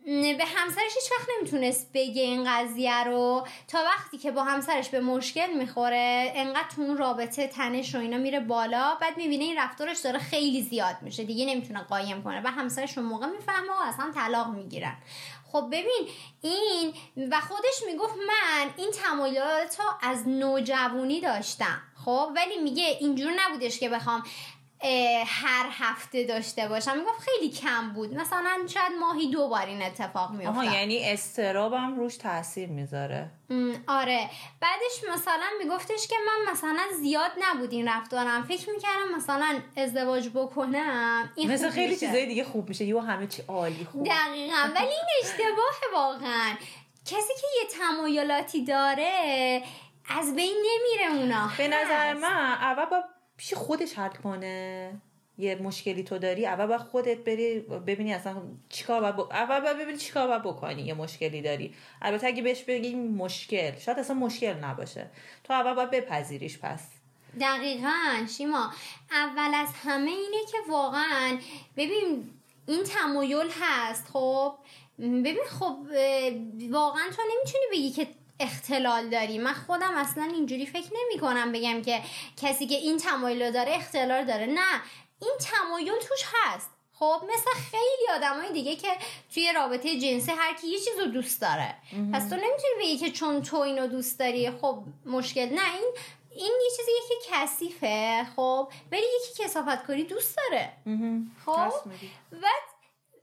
به 0.07 0.45
همسرش 0.55 0.93
هیچ 0.95 1.11
وقت 1.11 1.29
نمی‌تونست 1.37 1.89
بگه 1.93 2.21
این 2.21 2.43
قضیه 2.47 3.03
رو. 3.03 3.47
تا 3.67 3.79
وقتی 3.83 4.17
که 4.17 4.31
با 4.31 4.43
همسرش 4.43 4.89
به 4.89 4.99
مشکل 4.99 5.53
می‌خوره 5.53 6.31
انقدر 6.35 6.67
تو 6.75 6.81
اون 6.81 6.97
رابطه 6.97 7.47
تنش 7.47 7.95
و 7.95 7.97
اینا 7.97 8.17
میره 8.17 8.39
بالا 8.39 8.97
بعد 9.01 9.17
می‌بینه 9.17 9.43
این 9.43 9.57
رفتارش 9.57 9.99
داره 9.99 10.19
خیلی 10.19 10.61
زیاد 10.61 10.95
میشه. 11.01 11.23
دیگه 11.23 11.45
نمی‌تونه 11.45 11.79
قایم 11.79 12.23
کنه. 12.23 12.41
و 12.43 12.47
همسرش 12.47 12.97
اون 12.97 13.07
موقع 13.07 13.25
می‌فهمه 13.25 13.69
و 13.69 13.83
اصلا 13.83 14.11
طلاق 14.15 14.47
می‌گیرن. 14.47 14.97
خب 15.51 15.67
ببین 15.71 16.07
این 16.41 16.93
و 17.31 17.41
خودش 17.41 17.83
می‌گفت 17.87 18.15
من 18.17 18.69
این 18.77 18.91
تمایلات 18.91 19.77
از 20.01 20.27
نوجوانی 20.27 21.21
داشتم. 21.21 21.81
خب 22.05 22.29
ولی 22.35 22.57
میگه 22.63 22.97
اینجور 22.99 23.31
نبودش 23.39 23.79
که 23.79 23.89
بخوام 23.89 24.23
هر 25.25 25.69
هفته 25.71 26.23
داشته 26.23 26.67
باشم. 26.67 26.97
می‌گفت 26.97 27.19
خیلی 27.19 27.51
کم 27.51 27.89
بود. 27.89 28.13
مثلا 28.13 28.57
شاید 28.67 28.91
ماهی 28.99 29.31
دو 29.31 29.47
بار 29.47 29.65
این 29.65 29.81
اتفاق 29.81 30.31
میفته 30.31 30.49
آها 30.49 30.65
یعنی 30.65 31.11
استرابم 31.11 31.95
روش 31.95 32.17
تاثیر 32.17 32.69
می‌ذاره. 32.69 33.29
آره. 33.87 34.29
بعدش 34.61 35.13
مثلا 35.13 35.45
میگفتش 35.63 36.07
که 36.07 36.15
من 36.27 36.51
مثلا 36.51 36.83
زیاد 37.01 37.31
نبود 37.39 37.71
این 37.71 37.87
رفتارم. 37.87 38.43
فکر 38.43 38.69
می‌کردم 38.69 39.15
مثلا 39.15 39.59
ازدواج 39.77 40.29
بکنم 40.29 41.31
این 41.35 41.51
مثلا 41.51 41.69
خیلی 41.69 41.95
چیزای 41.95 42.25
دیگه 42.25 42.43
خوب 42.43 42.69
میشه. 42.69 42.85
یو 42.85 42.99
همه 42.99 43.27
چی 43.27 43.43
عالی 43.47 43.87
خوب. 43.91 44.05
دقیقا. 44.05 44.69
ولی 44.75 44.87
این 44.87 45.05
اشتباه 45.23 45.93
واقعا. 45.93 46.55
کسی 47.05 47.33
که 47.41 47.47
یه 47.61 47.79
تمایلاتی 47.79 48.65
داره 48.65 49.63
از 50.09 50.35
بین 50.35 50.65
نمیره 50.65 51.21
اونا. 51.21 51.49
به 51.57 51.67
نظر 51.67 52.13
من 52.13 52.57
اول 52.61 52.85
با 52.85 53.03
پیش 53.37 53.53
خودش 53.53 53.93
حل 53.93 54.09
کنه. 54.09 54.91
یه 55.39 55.55
مشکلی 55.55 56.03
تو 56.03 56.17
داری 56.17 56.45
اول 56.45 56.65
باید 56.65 56.81
خودت 56.81 57.17
بری 57.17 57.59
ببینی 57.59 58.13
اصلا 58.13 58.41
چیکار 58.69 59.01
باید 59.01 59.15
ب... 59.15 59.19
اول 59.19 59.59
باید 59.59 59.77
ببینی 59.77 59.97
چیکار 59.97 60.27
باید 60.27 60.41
بکنی 60.43 60.81
یه 60.81 60.93
مشکلی 60.93 61.41
داری. 61.41 61.73
البته 62.01 62.27
اگه 62.27 62.41
بهش 62.41 62.63
بگی 62.63 62.95
مشکل 62.95 63.79
شاید 63.79 63.99
اصلا 63.99 64.15
مشکل 64.15 64.53
نباشه. 64.53 65.09
تو 65.43 65.53
اول 65.53 65.73
باید 65.73 65.91
بپذیریش 65.91 66.59
پس. 66.59 66.87
دقیقا 67.41 68.25
شیما 68.37 68.71
اول 69.11 69.53
از 69.53 69.69
همه 69.83 70.11
اینه 70.11 70.45
که 70.51 70.57
واقعا 70.69 71.37
ببین 71.77 72.29
این 72.67 72.83
تمایل 72.83 73.47
هست 73.61 74.07
خب؟ 74.13 74.53
ببین 74.99 75.43
خب 75.49 75.77
واقعا 76.71 77.03
تو 77.15 77.21
نمی‌تونی 77.21 77.65
بگی 77.71 77.91
که 77.91 78.07
اختلال 78.39 79.09
داری. 79.09 79.37
من 79.37 79.53
خودم 79.53 79.97
اصلا 79.97 80.23
اینجوری 80.23 80.65
فکر 80.65 80.89
نمی 80.93 81.19
کنم 81.21 81.51
بگم 81.51 81.81
که 81.81 82.01
کسی 82.41 82.67
که 82.67 82.75
این 82.75 82.97
تمایل 82.97 83.51
داره 83.51 83.75
اختلال 83.75 84.25
داره. 84.25 84.45
نه 84.45 84.81
این 85.21 85.33
تمایل 85.39 85.93
توش 86.07 86.23
هست. 86.33 86.69
خب 86.93 87.21
مثل 87.33 87.59
خیلی 87.71 88.07
آدمای 88.15 88.53
دیگه 88.53 88.75
که 88.75 88.87
توی 89.33 89.53
رابطه 89.53 89.99
جنسی 89.99 90.31
هر 90.31 90.53
کی 90.53 90.67
یه 90.67 90.79
چیز 90.79 90.99
رو 90.99 91.05
دوست 91.05 91.41
داره. 91.41 91.75
پس 92.13 92.29
تو 92.29 92.35
نمی‌تونی 92.35 92.73
بگی 92.79 92.97
که 92.97 93.11
چون 93.11 93.41
تو 93.41 93.57
اینو 93.57 93.87
دوست 93.87 94.19
داری 94.19 94.51
خب 94.51 94.83
مشکل. 95.05 95.45
نه 95.45 95.75
این 95.75 95.93
این 96.31 96.53
یه 96.63 96.69
چیزی 96.77 96.91
که 97.09 97.31
کثیفه. 97.31 98.27
خب 98.35 98.71
ولی 98.91 99.01
یکی 99.01 99.43
کسافت 99.43 99.83
کاری 99.87 100.03
دوست 100.03 100.37
داره. 100.37 100.73
خب 101.45 101.73
و 102.31 102.47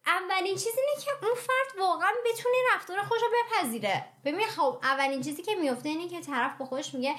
اولین 0.07 0.55
چیزی 0.55 0.81
اینه 0.81 1.05
که 1.05 1.27
اون 1.27 1.35
فرد 1.35 1.81
واقعا 1.81 2.11
بتونه 2.27 2.57
رفتار 2.75 3.03
خوش 3.03 3.19
رو 3.23 3.29
بپذیره. 3.29 4.05
ببین 4.25 4.47
خب 4.47 4.79
اولین 4.83 5.23
چیزی 5.23 5.43
که 5.43 5.55
میفته 5.55 5.89
اینه 5.89 6.09
که 6.09 6.21
طرف 6.21 6.59
به 6.59 6.65
خودش 6.65 6.95
میگه 6.95 7.15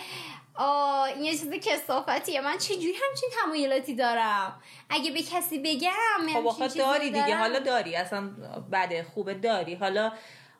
آه 0.55 1.03
این 1.03 1.23
یه 1.23 1.31
چیز 1.31 1.49
کسافتیه. 1.51 2.41
من 2.41 2.57
چجوری 2.57 2.93
همچین 3.09 3.29
تمایلاتی 3.43 3.95
دارم؟ 3.95 4.61
اگه 4.89 5.11
به 5.11 5.23
کسی 5.23 5.59
بگم 5.59 6.33
خب 6.33 6.47
آخه 6.47 6.67
داری 6.67 7.05
دیگه. 7.05 7.37
حالا 7.37 7.59
داری. 7.59 7.95
اصلا 7.95 8.29
بده 8.71 9.03
خوبه 9.03 9.33
داری. 9.33 9.75
حالا 9.75 10.11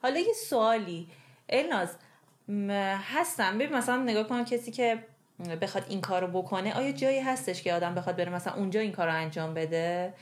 حالا 0.01 0.19
یه 0.19 0.33
سوالی. 0.33 1.07
الناز 1.49 1.97
هستم 3.13 3.57
ببین 3.57 3.75
مثلا 3.75 3.97
نگاه 3.97 4.27
کن 4.27 4.45
کسی 4.45 4.71
که 4.71 5.05
بخواد 5.61 5.85
این 5.89 6.01
کارو 6.01 6.27
بکنه 6.27 6.77
آیا 6.77 6.91
جایی 6.91 7.19
هستش 7.19 7.63
که 7.63 7.73
آدم 7.73 7.95
بخواد 7.95 8.15
بره 8.15 8.29
مثلا 8.29 8.53
اونجا 8.53 8.79
این 8.79 8.91
کارو 8.91 9.13
انجام 9.13 9.53
بده؟ 9.53 10.13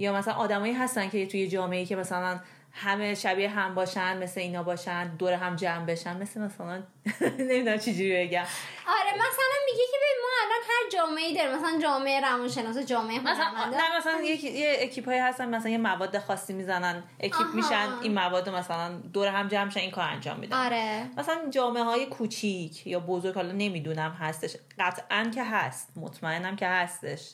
یا 0.00 0.12
مثلا 0.12 0.34
آدمایی 0.34 0.72
هستن 0.72 1.08
که 1.08 1.26
توی 1.26 1.48
جامعه 1.48 1.84
که 1.86 1.96
مثلا 1.96 2.40
همه 2.72 3.14
شبیه 3.14 3.48
هم 3.48 3.74
باشن 3.74 4.22
مثل 4.22 4.40
اینا 4.40 4.62
باشن 4.62 5.16
دور 5.16 5.32
هم 5.32 5.56
جمع 5.56 5.84
بشن 5.84 6.22
مثل 6.22 6.40
مثلا 6.40 6.82
نمی‌دونم 7.48 7.76
چجوری 7.76 8.26
بگم. 8.26 8.44
آره 8.88 9.14
مثلا 9.14 9.56
میگه 9.66 9.84
که 9.90 9.96
ما 10.22 10.28
الان 10.44 10.62
هر 10.68 10.90
جامعه 10.92 11.34
داره 11.34 11.56
مثلا 11.56 11.80
جامعه 11.82 12.20
روانشناس 12.20 12.78
جامعه 12.78 13.20
مثلا 13.20 13.70
نه 13.70 13.96
مثلا 13.98 14.20
یک 14.20 14.44
یه 14.44 14.76
اکیپ 14.80 15.08
های 15.08 15.18
هستن 15.18 15.54
مثلا 15.54 15.70
یه 15.70 15.78
مواد 15.78 16.18
خاصی 16.18 16.52
می‌زنن 16.52 17.02
اکیپ 17.20 17.46
میشن 17.54 17.88
این 18.02 18.14
مواد 18.14 18.48
مثلا 18.48 19.00
دور 19.12 19.28
هم 19.28 19.48
جمع 19.48 19.64
میشن 19.64 19.80
این 19.80 19.90
کار 19.90 20.04
انجام 20.04 20.38
میدن. 20.38 20.66
آره. 20.66 21.06
مثلا 21.16 21.36
جامعه 21.50 21.82
های 21.82 22.06
کوچیک 22.06 22.86
یا 22.86 23.00
بزرگ 23.00 23.34
حالا 23.34 23.52
نمی‌دونم 23.52 24.10
هستش 24.10 24.56
قطعا 24.78 25.30
که 25.34 25.44
هست 25.44 25.88
مطمئنم 25.96 26.56
که 26.56 26.66
هستش. 26.66 27.30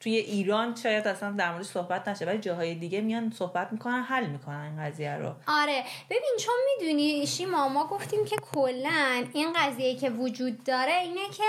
توی 0.00 0.16
ایران 0.16 0.74
شاید 0.74 1.08
اصلا 1.08 1.30
در 1.30 1.52
مورد 1.52 1.62
صحبت 1.62 2.08
نشه 2.08 2.24
ولی 2.24 2.38
جاهای 2.38 2.74
دیگه 2.74 3.00
میان 3.00 3.32
صحبت 3.38 3.72
می‌کنن 3.72 4.02
حل 4.02 4.26
می‌کنن 4.26 4.60
این 4.60 4.86
قضیه 4.86 5.14
رو. 5.14 5.34
آره. 5.46 5.84
ببین 6.10 6.36
چون 6.40 6.54
می‌دونی 6.66 7.26
شیما 7.26 7.68
ما 7.68 7.86
گفتیم 7.86 8.24
که 8.24 8.36
کلا 8.36 9.24
این 9.32 9.52
قضیه 9.52 9.96
که 9.96 10.10
وجود 10.10 10.64
داره 10.64 10.92
اینه 10.92 11.28
که 11.36 11.44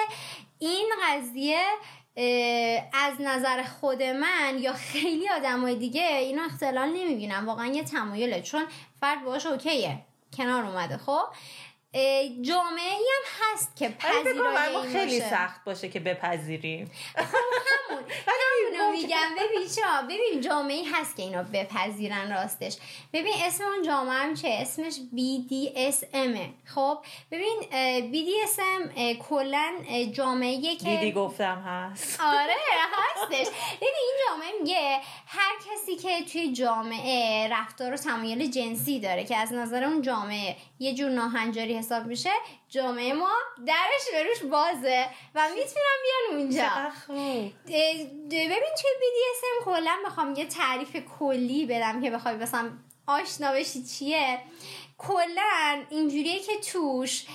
این 0.60 0.90
قضیه 1.08 1.62
از 2.94 3.14
نظر 3.20 3.64
خود 3.64 4.04
من 4.04 4.58
یا 4.60 4.74
خیلی 4.74 5.30
آدمای 5.30 5.76
دیگه 5.76 6.04
اینا 6.04 6.44
اختلال 6.44 6.90
نمی‌بینم. 6.90 7.48
واقعا 7.48 7.66
یه 7.66 7.84
تمایله 7.84 8.42
چون 8.42 8.66
فرد 9.00 9.26
باش 9.26 9.46
اوکیه 9.46 10.00
کنار 10.38 10.66
اومده 10.66 10.98
خب؟ 10.98 11.24
جامعه 12.42 12.92
هم 12.94 13.54
هست 13.54 13.76
که 13.76 13.90
پذیرای 13.90 14.76
این 14.76 14.94
خیلی 14.94 15.20
سخت 15.20 15.64
باشه 15.64 15.90
که 15.90 16.00
بپذیریم. 16.00 16.92
خب 17.16 17.24
همون. 17.90 18.04
همونو 18.78 18.92
میگم. 18.92 19.36
ببین 19.38 19.68
چرا 19.76 20.02
ببین 20.02 20.42
جامعه 20.42 20.84
هست 20.94 21.16
که 21.16 21.24
اینو 21.24 21.44
بپذیرن 21.44 22.32
راستش. 22.32 22.78
ببین 23.14 23.34
اسم 23.46 23.64
اون 23.64 23.84
جامعه 23.84 24.14
هم 24.14 24.34
چه؟ 24.34 24.48
اسمش 24.48 24.94
BDSM 24.94 26.38
خب؟ 26.66 26.98
ببین 27.32 27.62
BDSM 28.12 29.00
کلا 29.30 29.72
جامعه 30.14 30.76
که 30.76 30.90
دیدی 30.90 31.12
گفتم 31.12 31.64
هست. 31.66 32.20
آره 32.34 32.56
هستش. 32.94 33.48
ببین 33.78 33.94
این 34.02 34.16
جامعه 34.28 34.52
میگه 34.62 35.00
هر 35.28 35.52
کسی 35.72 35.96
که 35.96 36.32
توی 36.32 36.54
جامعه 36.54 37.48
رفتار 37.52 37.94
و 37.94 37.98
تمایل 37.98 38.52
جنسی 38.52 39.00
داره 39.00 39.24
که 39.24 39.38
از 39.38 39.54
نظر 39.54 39.84
اون 39.84 40.02
جامعه 40.02 40.56
یه 40.80 40.94
جور 40.94 41.10
ناهنجاری 41.10 41.81
حساب 41.82 42.06
میشه 42.06 42.30
جامعه 42.70 43.14
ما 43.14 43.32
درش 43.66 44.02
به 44.12 44.24
روش 44.24 44.52
بازه 44.52 45.06
و 45.36 45.42
می‌تونم 45.50 45.98
بیان 46.04 46.40
اونجا. 46.42 46.62
ببین 48.30 48.74
توی 48.82 48.92
BDSM 49.02 49.66
کلا 49.66 49.98
بخوام 50.06 50.36
یه 50.36 50.46
تعریف 50.46 50.96
کلی 51.20 51.66
بدم 51.66 52.02
که 52.02 52.12
بخوای 52.12 52.36
مثلا 52.36 52.70
آشنا 53.08 53.52
بشی 53.52 53.84
چیه. 53.84 54.40
کلا 54.98 55.84
اینجوریه 55.90 56.40
که 56.40 56.58
توش 56.72 57.26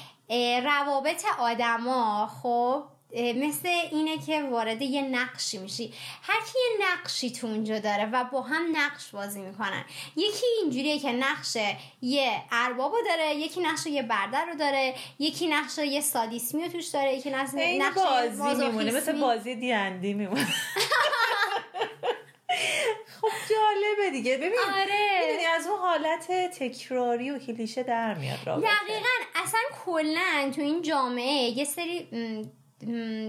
روابط 0.64 1.24
آدما 1.38 2.26
خب؟ 2.42 2.84
مثل 3.14 3.68
اینه 3.90 4.18
که 4.26 4.42
وارد 4.42 4.82
یه 4.82 5.02
نقشی 5.02 5.58
میشی. 5.58 5.92
هر 6.22 6.40
کی 6.40 6.58
یه 6.58 6.86
نقشی 6.86 7.30
تو 7.30 7.46
اونجا 7.46 7.78
داره 7.78 8.10
و 8.12 8.24
با 8.24 8.42
هم 8.42 8.76
نقش 8.76 9.10
بازی 9.10 9.40
می‌کنن. 9.40 9.84
یکی 10.16 10.46
اینجوریه 10.62 10.98
که 10.98 11.12
نقش 11.12 11.56
یه 12.02 12.42
اربابو 12.52 12.96
داره 13.08 13.34
یکی 13.34 13.60
نقش 13.60 13.86
یه 13.86 14.02
برده 14.02 14.38
رو 14.38 14.54
داره 14.54 14.94
یکی 15.18 15.46
نقش 15.46 15.78
یه 15.78 16.00
سادیسمی 16.00 16.68
توش 16.68 16.86
داره 16.86 17.14
یکی 17.14 17.30
نقش 17.30 17.50
بازی 18.38 18.66
میمونه 18.66 18.92
مثل 18.92 19.20
بازی 19.20 19.54
دیندی 19.54 20.14
میمونه. 20.14 20.46
خب 23.20 23.28
جالبه 23.50 24.10
دیگه. 24.10 24.36
ببین 24.36 24.58
آره. 24.74 25.46
از 25.56 25.66
اون 25.66 25.78
حالت 25.78 26.30
تکراری 26.58 27.30
و 27.30 27.38
کلیشه 27.38 27.82
در 27.82 28.14
میاد 28.14 28.38
دقیقا. 28.38 28.62
اصلا 29.34 29.60
کلا 29.84 30.52
تو 30.56 30.62
این 30.62 30.82
جامعه 30.82 31.58
یه 31.58 31.64
سری 31.64 32.08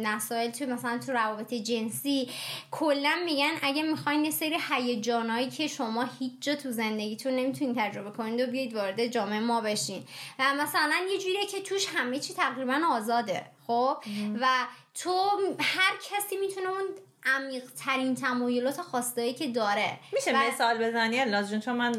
مسائل 0.04 0.52
تو 0.52 0.66
مثلا 0.66 0.98
تو 0.98 1.12
روابط 1.12 1.54
جنسی 1.54 2.30
کلا 2.72 3.18
میگن 3.26 3.52
اگه 3.62 3.84
می‌خواین 3.84 4.26
یه 4.26 4.32
سری 4.32 4.58
هیجانایی 4.70 5.50
که 5.50 5.68
شما 5.68 6.10
هیچ 6.20 6.34
جا 6.42 6.56
تو 6.56 6.72
زندگیتون 6.72 7.34
نمی‌تونین 7.36 7.76
تجربه 7.78 8.12
کنید 8.12 8.42
و 8.42 8.52
بیاید 8.52 8.76
وارد 8.76 9.08
جامعه 9.08 9.40
ما 9.40 9.62
بشین. 9.62 10.04
و 10.40 10.54
مثلا 10.54 10.96
یه 11.12 11.18
جوریه 11.18 11.46
که 11.46 11.62
توش 11.62 11.88
همه 11.88 12.20
چی 12.20 12.34
تقریبا 12.34 12.82
آزاده 12.92 13.46
خب؟ 13.68 13.98
و 14.42 14.48
تو 14.94 15.30
هر 15.60 15.94
کسی 16.04 16.38
می‌تونه 16.38 16.70
اون 16.70 16.86
عمیق 17.36 17.64
ترین 17.86 18.16
تمایلات 18.16 18.82
خواستایی 18.82 19.34
که 19.34 19.48
داره. 19.48 20.00
میشه 20.14 20.32
و... 20.32 20.38
مثال 20.38 20.78
بزنی 20.78 21.20
الناز 21.20 21.54
چون 21.54 21.76
من 21.76 21.92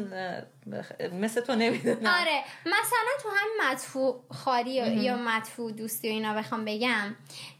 مثل 1.13 1.41
تو 1.41 1.55
نمی‌دونم. 1.55 2.13
آره 2.21 2.43
مثلا 2.65 3.09
تو 3.23 3.29
همین 3.29 3.69
مدفوع 3.69 4.23
خاری 4.31 4.71
یا 4.71 5.15
مدفوع 5.15 5.71
دوستی 5.71 6.09
و 6.09 6.11
اینا 6.11 6.33
بخوام 6.33 6.65
بگم. 6.65 7.15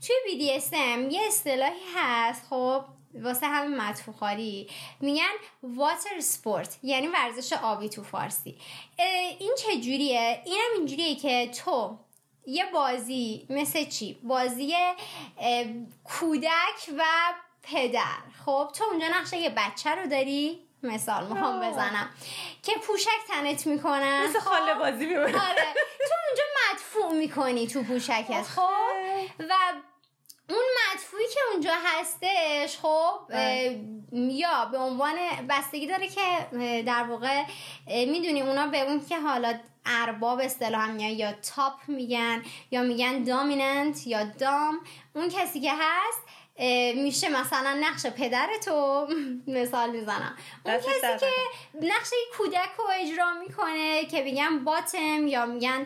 توی 0.07 0.15
BDSM 0.25 1.13
یه 1.13 1.21
اصطلاحی 1.27 1.79
هست 1.95 2.45
خب 2.49 2.85
واسه 3.13 3.47
همین 3.47 3.77
مدفوع 3.77 4.15
خاری. 4.15 4.69
میگن 4.99 5.23
واتر 5.63 6.19
سپورت 6.19 6.77
یعنی 6.83 7.07
ورزش 7.07 7.53
آبی 7.53 7.89
تو 7.89 8.03
فارسی. 8.03 8.57
این 9.39 9.55
چجوریه 9.57 10.41
اینم 10.45 10.69
اینجوریه 10.77 11.15
که 11.15 11.51
تو 11.65 11.97
یه 12.45 12.65
بازی 12.73 13.47
مثل 13.49 13.85
چی؟ 13.85 14.19
بازی 14.23 14.73
کودک 16.03 16.89
و 16.97 17.03
پدر. 17.71 18.17
خب 18.45 18.71
تو 18.75 18.83
اونجا 18.83 19.07
نقشه 19.07 19.37
یه 19.37 19.49
بچه 19.49 19.95
رو 19.95 20.07
داری؟ 20.07 20.69
مثال 20.83 21.27
می‌خوام 21.27 21.69
بزنم. 21.69 22.09
که 22.63 22.71
پوشک 22.73 23.27
تنت 23.27 23.67
می‌کنن. 23.67 24.27
مثل 24.29 24.39
خاله 24.39 24.73
خب؟ 24.73 24.79
بازی 24.79 25.05
میمونه 25.05 25.49
آره. 25.49 25.73
تو 26.07 26.15
اونجا 26.27 26.43
مدفوع 26.71 27.13
می‌کنی 27.13 27.67
تو 27.67 27.83
پوشکت. 27.83 28.43
خب؟ 28.43 28.61
و 29.39 29.53
اون 30.49 30.63
مدفوعی 30.93 31.25
که 31.33 31.39
اونجا 31.51 31.73
هستش 31.85 32.77
خب. 32.77 33.19
یا 34.11 34.65
به 34.65 34.77
عنوان 34.77 35.15
بستگی 35.49 35.87
داره 35.87 36.07
که 36.07 36.21
در 36.85 37.03
واقع 37.03 37.43
می‌دونی 37.87 38.41
اونا 38.41 38.67
به 38.67 38.81
اون 38.81 39.05
که 39.05 39.19
حالا 39.19 39.59
ارباب 39.85 40.39
اصطلاح 40.39 41.01
یا 41.01 41.31
تاپ 41.31 41.73
میگن 41.87 42.43
یا 42.71 42.81
میگن 42.81 43.23
دامیننت 43.23 44.07
یا 44.07 44.23
دام 44.23 44.79
اون 45.15 45.29
کسی 45.29 45.61
که 45.61 45.71
هست 45.73 46.21
میشه 46.95 47.29
مثلا 47.29 47.77
نقش 47.81 48.05
پدر 48.05 48.49
تو 48.65 49.07
مثال 49.47 49.89
می‌زنم 49.89 50.37
اون 50.65 50.77
کسی 50.77 51.01
که 51.19 51.31
نقش 51.81 52.09
کودک 52.37 52.69
رو 52.77 52.85
اجرا 52.93 53.33
می‌کنه 53.33 54.05
که 54.05 54.23
میگن 54.23 54.63
باتم 54.63 55.27
یا 55.27 55.45
میگن 55.45 55.85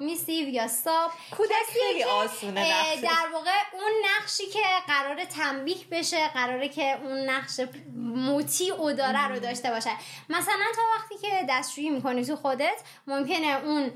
میسیو 0.00 0.48
یا 0.48 0.68
ساب 0.68 1.10
کودک 1.36 1.52
خیلی 1.72 2.04
آسونه 2.04 2.96
در 3.02 3.28
واقع 3.32 3.50
اون 3.72 3.92
نقشی 4.04 4.46
که 4.46 4.62
قرار 4.86 5.24
تنبیه 5.24 5.76
بشه 5.90 6.28
قراره 6.28 6.68
که 6.68 6.98
اون 7.02 7.18
نقش 7.18 7.60
موتی 7.96 8.70
او 8.70 8.92
داره 8.92 9.28
رو 9.28 9.38
داشته 9.38 9.70
باشه. 9.70 9.90
مثلا 10.28 10.64
تا 10.76 10.82
وقتی 10.96 11.18
که 11.18 11.46
دستشویی 11.48 11.90
می‌کنی 11.90 12.24
تو 12.24 12.36
خودت 12.36 12.82
ممکنه 13.06 13.60
اون 13.64 13.90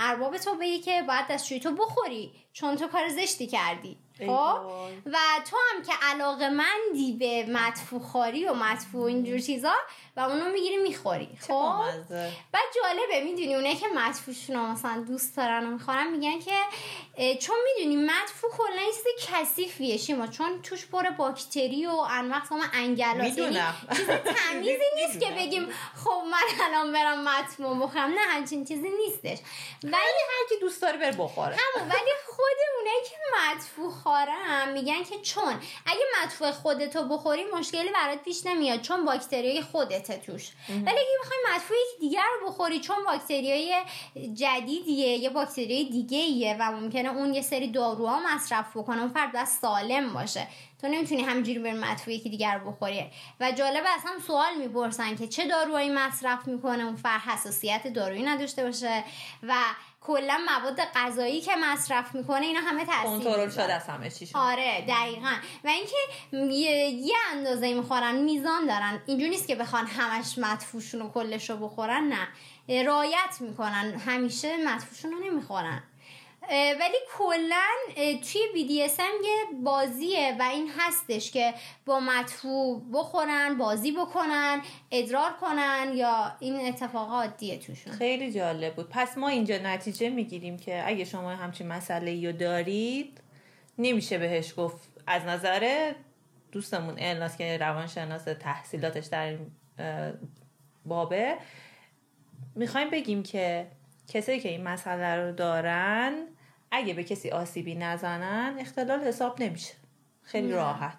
ارباب 0.00 0.36
تو 0.36 0.54
بگی 0.54 0.78
که 0.78 1.02
باید 1.02 1.26
دستشویی 1.26 1.60
تو 1.60 1.74
بخوری 1.74 2.32
چون 2.52 2.76
تو 2.76 2.88
کار 2.88 3.08
زشتی 3.08 3.46
کردی. 3.46 4.05
خب؟ 4.18 4.60
و 5.06 5.16
تو 5.50 5.56
هم 5.70 5.82
که 5.82 5.92
علاقه 6.02 6.48
مندی 6.48 7.12
به 7.12 7.46
مدفوع 7.48 8.00
خاری 8.00 8.44
و 8.44 8.54
مدفوع 8.54 9.04
اینجور 9.04 9.38
چیزا 9.38 9.74
و 10.16 10.20
اونو 10.20 10.50
می‌گیری 10.52 10.76
می‌خوری. 10.76 11.28
خب؟ 11.40 11.84
بعد 12.52 12.64
جالبه 12.74 13.24
می‌دونی 13.24 13.54
اونه 13.54 13.76
که 13.76 13.86
مدفوعشون 13.94 14.56
مثلا 14.56 15.04
دوست 15.08 15.36
دارن 15.36 15.66
و 15.66 15.70
می‌خورن 15.70 16.06
میگن 16.06 16.40
که 16.40 16.60
چون 17.34 17.56
می‌دونی 17.64 17.96
مدفوع 17.96 18.50
کلا 18.50 18.82
چیز 18.86 19.28
کثیفیه 19.28 19.96
شیما 19.96 20.26
چون 20.26 20.62
توش 20.62 20.86
پر 20.86 21.10
باکتری 21.10 21.86
و 21.86 21.90
انواع 21.90 22.40
انگلاس 22.74 23.38
یعنی 23.38 23.58
چیز 23.96 24.06
تمیزی 24.06 24.84
نیست 25.06 25.20
که 25.20 25.30
بگیم 25.30 25.68
خب 26.04 26.22
من 26.30 26.64
الان 26.64 26.92
برم 26.92 27.24
مدفوع 27.28 27.86
بخورم. 27.86 28.10
نه 28.10 28.20
همچین 28.20 28.64
چیزی 28.64 28.88
نیستش. 28.88 29.38
ولی 29.82 29.94
هر 29.94 30.48
کی 30.48 30.54
دوست 30.60 30.82
داره 30.82 30.98
بر 30.98 31.10
بخوره. 31.12 31.56
همون 31.56 31.88
ولی 31.88 32.10
خود 32.26 32.56
اونه 32.78 32.90
که 33.10 33.16
مدفوع 33.36 33.90
خورم 33.90 34.72
میگن 34.72 35.04
که 35.04 35.20
چون 35.20 35.60
اگه 35.86 36.00
مدفوع 36.22 36.50
خودتو 36.50 37.02
بخوری 37.08 37.44
مشکلی 37.44 37.90
برات 37.90 38.22
پیش 38.22 38.46
نمیاد 38.46 38.80
چون 38.80 39.04
باکتری 39.04 39.62
خودته 40.06 40.26
توش. 40.26 40.50
ولی 40.68 40.80
اگه 40.80 41.18
بخوای 41.22 41.38
مدفوع 41.54 41.76
دیگر 42.00 42.22
رو 42.40 42.48
بخوری 42.48 42.80
چون 42.80 42.96
باکتریای 43.06 43.82
جدیدیه 44.34 45.08
یه 45.08 45.30
باکتری 45.30 45.84
دیگه 45.84 46.18
ایه 46.18 46.56
و 46.60 46.72
ممکنه 46.72 47.08
اون 47.08 47.34
یه 47.34 47.42
سری 47.42 47.70
داروها 47.70 48.20
مصرف 48.34 48.76
بکنه 48.76 49.00
اون 49.00 49.08
فرد 49.08 49.32
باید 49.32 49.46
سالم 49.46 50.12
باشه. 50.12 50.46
تو 50.80 50.88
نمی‌تونی 50.88 51.22
همجوری 51.22 51.58
بری 51.58 51.72
مدفوع 51.72 52.14
یکی 52.14 52.30
دیگر 52.30 52.58
بخوری. 52.58 53.10
و 53.40 53.52
جالب 53.52 53.84
اصلا 53.98 54.12
سوال 54.26 54.54
می‌پرسن 54.58 55.16
که 55.16 55.28
چه 55.28 55.46
داروهایی 55.46 55.88
مصرف 55.88 56.48
می‌کنه؟ 56.48 56.84
اون 56.84 56.96
فرد 56.96 57.20
حساسیت 57.20 57.86
دارویی 57.86 58.22
نداشته 58.22 58.64
باشه. 58.64 59.04
و 59.42 59.54
کلا 60.06 60.40
مواد 60.46 60.80
غذایی 60.94 61.40
که 61.40 61.56
مصرف 61.56 62.14
می‌کنه 62.14 62.46
اینا 62.46 62.60
همه 62.60 62.86
تاثیر 62.86 63.24
کنترل 63.24 63.50
شده 63.50 63.72
از 63.74 63.86
همه 63.86 64.10
آره 64.34 64.84
دقیقا. 64.88 65.34
و 65.64 65.68
اینکه 65.68 65.96
یه, 66.54 66.70
یه 66.88 67.14
اندازه 67.32 67.74
می‌خورن 67.74 68.14
میزان 68.14 68.66
دارن. 68.66 69.02
اینجوری 69.06 69.30
نیست 69.30 69.48
که 69.48 69.54
بخوان 69.54 69.86
همش 69.86 70.38
مدفوشون 70.38 71.02
و 71.02 71.10
کلش 71.10 71.50
رو 71.50 71.56
بخورن 71.56 72.08
نه. 72.08 72.28
رایت 72.84 73.40
می‌کنن. 73.40 74.02
همیشه 74.06 74.56
مدفوشون 74.56 75.12
رو 75.12 75.18
نمی‌خورن. 75.18 75.82
ولی 76.50 76.96
کلا 77.18 77.66
توی 77.96 78.40
BDSM 78.54 79.24
یه 79.24 79.60
بازیه 79.64 80.36
و 80.38 80.42
این 80.42 80.70
هستش 80.78 81.30
که 81.30 81.54
با 81.86 82.00
مدفوع 82.00 82.82
بخورن 82.92 83.58
بازی 83.58 83.92
بکنن 83.92 84.62
ادرار 84.90 85.32
کنن 85.40 85.92
یا 85.94 86.36
این 86.40 86.68
اتفاقات 86.68 87.36
عادیه 87.36 87.58
توشون. 87.58 87.92
خیلی 87.92 88.32
جالب 88.32 88.74
بود. 88.74 88.88
پس 88.90 89.18
ما 89.18 89.28
اینجا 89.28 89.58
نتیجه 89.58 90.10
می‌گیریم 90.10 90.58
که 90.58 90.82
اگه 90.86 91.04
شما 91.04 91.30
همچین 91.30 91.68
مسئله 91.68 92.26
رو 92.26 92.32
دارید 92.32 93.20
نمیشه 93.78 94.18
بهش 94.18 94.54
گفت. 94.56 94.88
از 95.06 95.24
نظر 95.24 95.92
دوستمون 96.52 96.94
الناس 96.98 97.36
که 97.36 97.58
روانشناس 97.58 98.24
تحصیلاتش 98.24 99.06
در 99.06 99.26
این 99.26 99.52
بابه 100.86 101.36
می‌خوایم 102.54 102.90
بگیم 102.90 103.22
که 103.22 103.66
کسایی 104.08 104.40
که 104.40 104.48
این 104.48 104.62
مسئله 104.62 105.16
رو 105.16 105.32
دارن 105.32 106.26
اگه 106.76 106.94
به 106.94 107.04
کسی 107.04 107.30
آسیبی 107.30 107.74
نزنن 107.74 108.56
اختلال 108.58 109.00
حساب 109.00 109.42
نمیشه. 109.42 109.74
خیلی 110.22 110.48
نه. 110.48 110.54
راحت. 110.54 110.98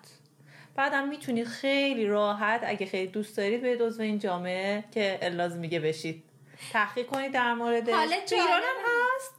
بعدم 0.75 1.07
می‌تونید 1.07 1.47
خیلی 1.47 2.05
راحت 2.05 2.61
اگه 2.63 2.85
خیلی 2.85 3.07
دوست 3.07 3.37
دارید 3.37 3.61
به 3.61 3.75
دوز 3.75 3.99
این 3.99 4.19
جامعه 4.19 4.83
که 4.91 5.19
الاز 5.21 5.55
میگه 5.57 5.79
بشید. 5.79 6.23
تحقیق 6.73 7.05
کنید 7.05 7.31
در 7.31 7.53
مورد 7.53 7.89
ایران 7.89 8.07
هم 8.11 8.75
هست. 8.85 9.33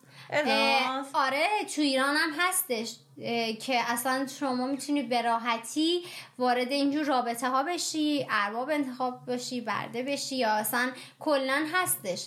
آره 1.14 1.46
تو 1.74 1.82
ایران 1.82 2.16
هم 2.16 2.30
هستش. 2.38 2.96
که 3.60 3.90
اصلا 3.90 4.26
شما 4.40 4.66
می‌تونی 4.66 5.02
به 5.02 5.22
راحتی 5.22 6.02
وارد 6.38 6.72
اینجور 6.72 7.04
رابطه 7.04 7.48
ها 7.48 7.62
بشی 7.62 8.26
ارباب 8.30 8.70
انتخاب 8.70 9.32
بشی 9.32 9.60
برده 9.60 10.02
بشی 10.02 10.36
یا 10.36 10.50
اصلا 10.50 10.90
کلا 11.20 11.66
هستش. 11.72 12.26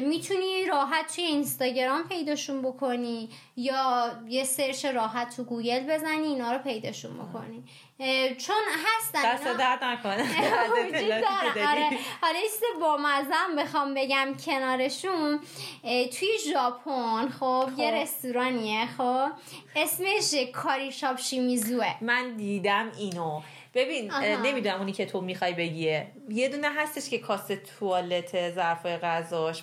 می‌تونی 0.00 0.66
راحت 0.66 1.14
توی 1.14 1.24
اینستاگرام 1.24 2.08
پیداشون 2.08 2.62
بکنی 2.62 3.28
یا 3.56 4.12
یه 4.28 4.44
search 4.44 4.84
راحت 4.84 5.36
تو 5.36 5.44
گوگل 5.44 5.80
بزنی 5.94 6.26
اینا 6.26 6.52
رو 6.52 6.58
پیداشون 6.58 7.12
بکنی. 7.18 7.64
چون 8.38 8.62
هستن 8.86 9.34
دست 9.34 9.44
درد 9.44 9.84
نکنه. 9.84 10.14
آره. 11.70 11.88
حالا 12.20 12.38
بامزه‌م 12.80 13.56
بخوام 13.58 13.94
بگم 13.94 14.34
کنارشون. 14.46 15.40
توی 15.82 16.28
ژاپن 16.52 17.28
خب 17.28 17.68
یه 17.76 17.90
خب. 17.90 17.96
رستورانیه 17.96 18.86
خب. 18.86 19.28
اسمش 19.76 20.34
Curry 20.52 20.92
Shop 20.92 21.18
Shimizu 21.18 21.85
ه 21.85 21.94
من 22.00 22.36
دیدم 22.36 22.92
اینو. 22.98 23.40
ببین 23.74 24.12
نمی‌دونم 24.14 24.78
اونی 24.78 24.92
که 24.92 25.06
تو 25.06 25.20
می‌خوای 25.20 25.52
بگیه. 25.52 26.12
یه 26.28 26.48
دونه 26.48 26.70
هستش 26.70 27.10
که 27.10 27.18
کاسه 27.18 27.56
توالت 27.56 28.50
ظرفای 28.50 28.96
غذاش 28.96 29.62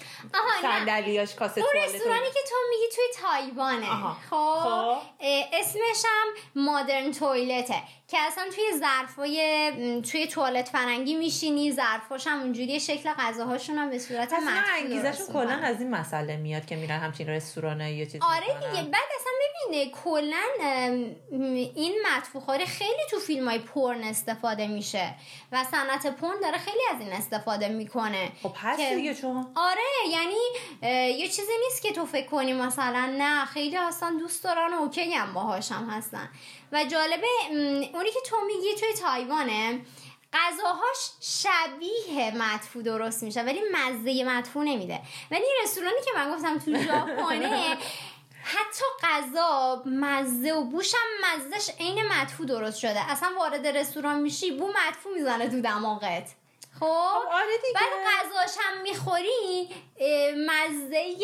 صندلیاش 0.61 1.35
کاسه 1.35 1.61
اون 1.61 1.83
رستورانی 1.83 2.27
که 2.33 2.39
تو 2.49 2.55
میگی 2.69 2.95
توی 2.95 3.05
تایوانه. 3.21 4.13
خب, 4.29 4.59
خب. 4.59 4.97
اسمش 5.53 6.03
هم 6.05 6.27
مادرن 6.55 7.11
تویلته 7.11 7.75
که 8.07 8.17
اصلا 8.19 8.43
توی 8.55 8.63
ظرفای 8.79 10.01
توی 10.01 10.27
توالت 10.27 10.69
فرنگی 10.69 11.15
میشینی 11.15 11.71
ظرفاش 11.71 12.27
هم 12.27 12.39
اونجوری 12.39 12.79
شکل 12.79 13.09
غذاهاشون 13.09 13.77
هم 13.77 13.89
به 13.89 13.99
صورت 13.99 14.33
اصلا 14.33 14.61
انگیزشون 14.77 15.27
کلا 15.33 15.59
از 15.63 15.81
این 15.81 15.89
مسئله 15.89 16.37
میاد 16.37 16.65
که 16.65 16.75
میرن 16.75 16.99
همچین 16.99 17.29
رستورانه 17.29 17.93
یا 17.93 18.05
چیزی 18.05 18.19
آره 18.21 18.45
دیگه 18.45 18.83
بعد 18.83 19.09
اصلا 19.19 19.31
ببینه 19.41 19.91
کلا 19.91 20.43
این 21.75 21.95
مطبوخاره 22.07 22.65
خیلی 22.65 23.01
تو 23.09 23.19
فیلم 23.19 23.47
های 23.47 23.59
پرن 23.97 24.07
استفاده 24.07 24.67
میشه 24.67 25.15
و 25.51 25.63
صنعت 25.63 26.07
پرن 26.07 26.39
داره 26.41 26.57
خیلی 26.57 26.81
از 26.95 27.01
این 27.01 27.13
استفاده 27.13 27.67
می‌کنه 27.67 28.31
خب 28.43 28.53
هست 28.57 28.93
دیگه 28.93 29.15
چون. 29.15 29.47
آره 29.55 30.09
یعنی 30.11 30.35
یه 31.19 31.27
چیزی 31.27 31.51
نیست 31.63 31.81
که 31.81 31.91
تو 31.91 32.05
فکر 32.05 32.27
کنی 32.27 32.53
مثلا 32.53 33.15
نه 33.17 33.45
خیلی 33.45 33.77
اصلا 33.77 34.15
دوست 34.19 34.43
دارن 34.43 34.73
و 34.73 34.81
اوکی 34.81 35.13
هم 35.13 35.33
باهاش 35.33 35.71
هم 35.71 35.89
هستن. 35.89 36.29
و 36.71 36.83
جالبه 36.83 37.27
اونی 37.93 38.11
که 38.11 38.19
تو 38.29 38.35
میگی 38.47 38.75
توی 38.79 38.93
تایوانه 38.93 39.79
غذاهاش 40.33 40.97
شبیه 41.21 42.37
مدفوع 42.37 42.83
درست 42.83 43.23
میشه 43.23 43.41
ولی 43.41 43.59
مزه 43.71 44.23
مدفوع 44.23 44.63
نمیده. 44.63 44.99
ولی 45.31 45.43
رستورانی 45.63 45.97
که 46.05 46.11
من 46.15 46.31
گفتم 46.35 46.59
تو 46.59 46.83
ژاپنه 46.83 47.77
حتی 48.47 48.83
غذا 49.03 49.83
مزه 49.85 50.53
و 50.53 50.63
بوشم 50.63 50.97
مزهش 51.23 51.69
عین 51.79 51.97
مدفوع 52.07 52.45
درست 52.45 52.79
شده. 52.79 53.11
اصلا 53.11 53.29
وارد 53.39 53.67
رستوران 53.67 54.21
میشی 54.21 54.51
بو 54.51 54.67
مدفوع 54.67 55.13
می‌زنه 55.13 55.49
تو 55.49 55.61
دماغت. 55.61 56.35
خب, 56.79 56.85
خب، 56.85 57.27
آره 57.31 57.57
دیگه. 57.61 57.73
بعد 57.73 57.89
غذاش 58.07 58.57
هم 58.59 58.81
می‌خوری 58.81 59.69
مزه 60.47 61.15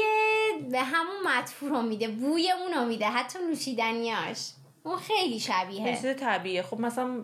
به 0.71 0.81
همون 0.81 1.15
مدفوع 1.25 1.69
رو 1.69 1.81
میده 1.81 2.07
بوی 2.07 2.51
اون 2.51 2.73
رو 2.73 2.85
میده 2.85 3.05
حتی 3.05 3.39
نوشیدنیاش. 3.39 4.49
اون 4.83 4.97
خیلی 4.97 5.39
شبیه 5.39 5.97
چیز 6.01 6.15
طبیعیه. 6.15 6.63
خب 6.63 6.79
مثلا 6.79 7.23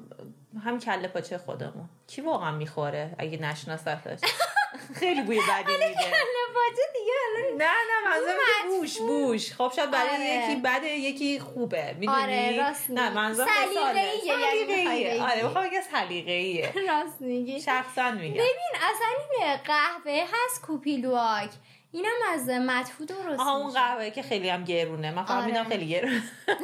هم 0.63 0.79
کله 0.79 1.07
پاچه 1.07 1.37
خودمون. 1.37 1.89
کی 2.07 2.21
واقعا 2.21 2.51
می‌خوره 2.51 3.15
اگه 3.19 3.37
نشناستش 3.37 4.19
خیلی 4.95 5.21
بوی 5.21 5.39
بدی 5.39 5.73
میده. 5.73 5.87
دیگه 5.87 6.11
نه 7.57 7.65
نه 7.65 8.09
منظور 8.09 8.35
بوش 8.67 8.97
بوش. 8.97 9.53
خب 9.53 9.71
شاید 9.75 9.91
برای 9.91 10.09
آره. 10.09 10.51
یکی 10.51 10.61
بده 10.61 10.87
یکی 10.87 11.39
خوبه. 11.39 11.95
می‌دونی؟ 11.99 12.21
آره 12.23 12.57
راست 12.57 12.89
نه 12.89 13.09
منظور 13.09 13.47
سلیقه‌ایه 13.47 15.23
آره 15.23 15.43
بخوام 15.43 15.67
بگم 15.67 15.81
سلیقه‌ایه. 15.91 16.73
راست 16.89 17.21
میگی. 17.21 17.61
شخصا 17.61 18.11
میگم. 18.11 18.33
ببین 18.33 18.71
اصلا 18.75 19.07
این 19.39 19.57
قهوه 19.57 20.25
هست 20.33 20.61
کوپیلواک. 20.61 21.49
اینم 21.91 22.11
از 22.33 22.49
مدفوع 22.49 23.07
درست 23.07 23.39
آها 23.39 23.57
اون 23.57 23.73
قهوه 23.73 24.09
که 24.09 24.21
خیلی 24.21 24.49
هم 24.49 24.63
گرونه. 24.63 25.11
من 25.11 25.25
فقط 25.25 25.43
آره. 25.43 25.63
خیلی 25.63 25.87
گرونه. 25.87 26.23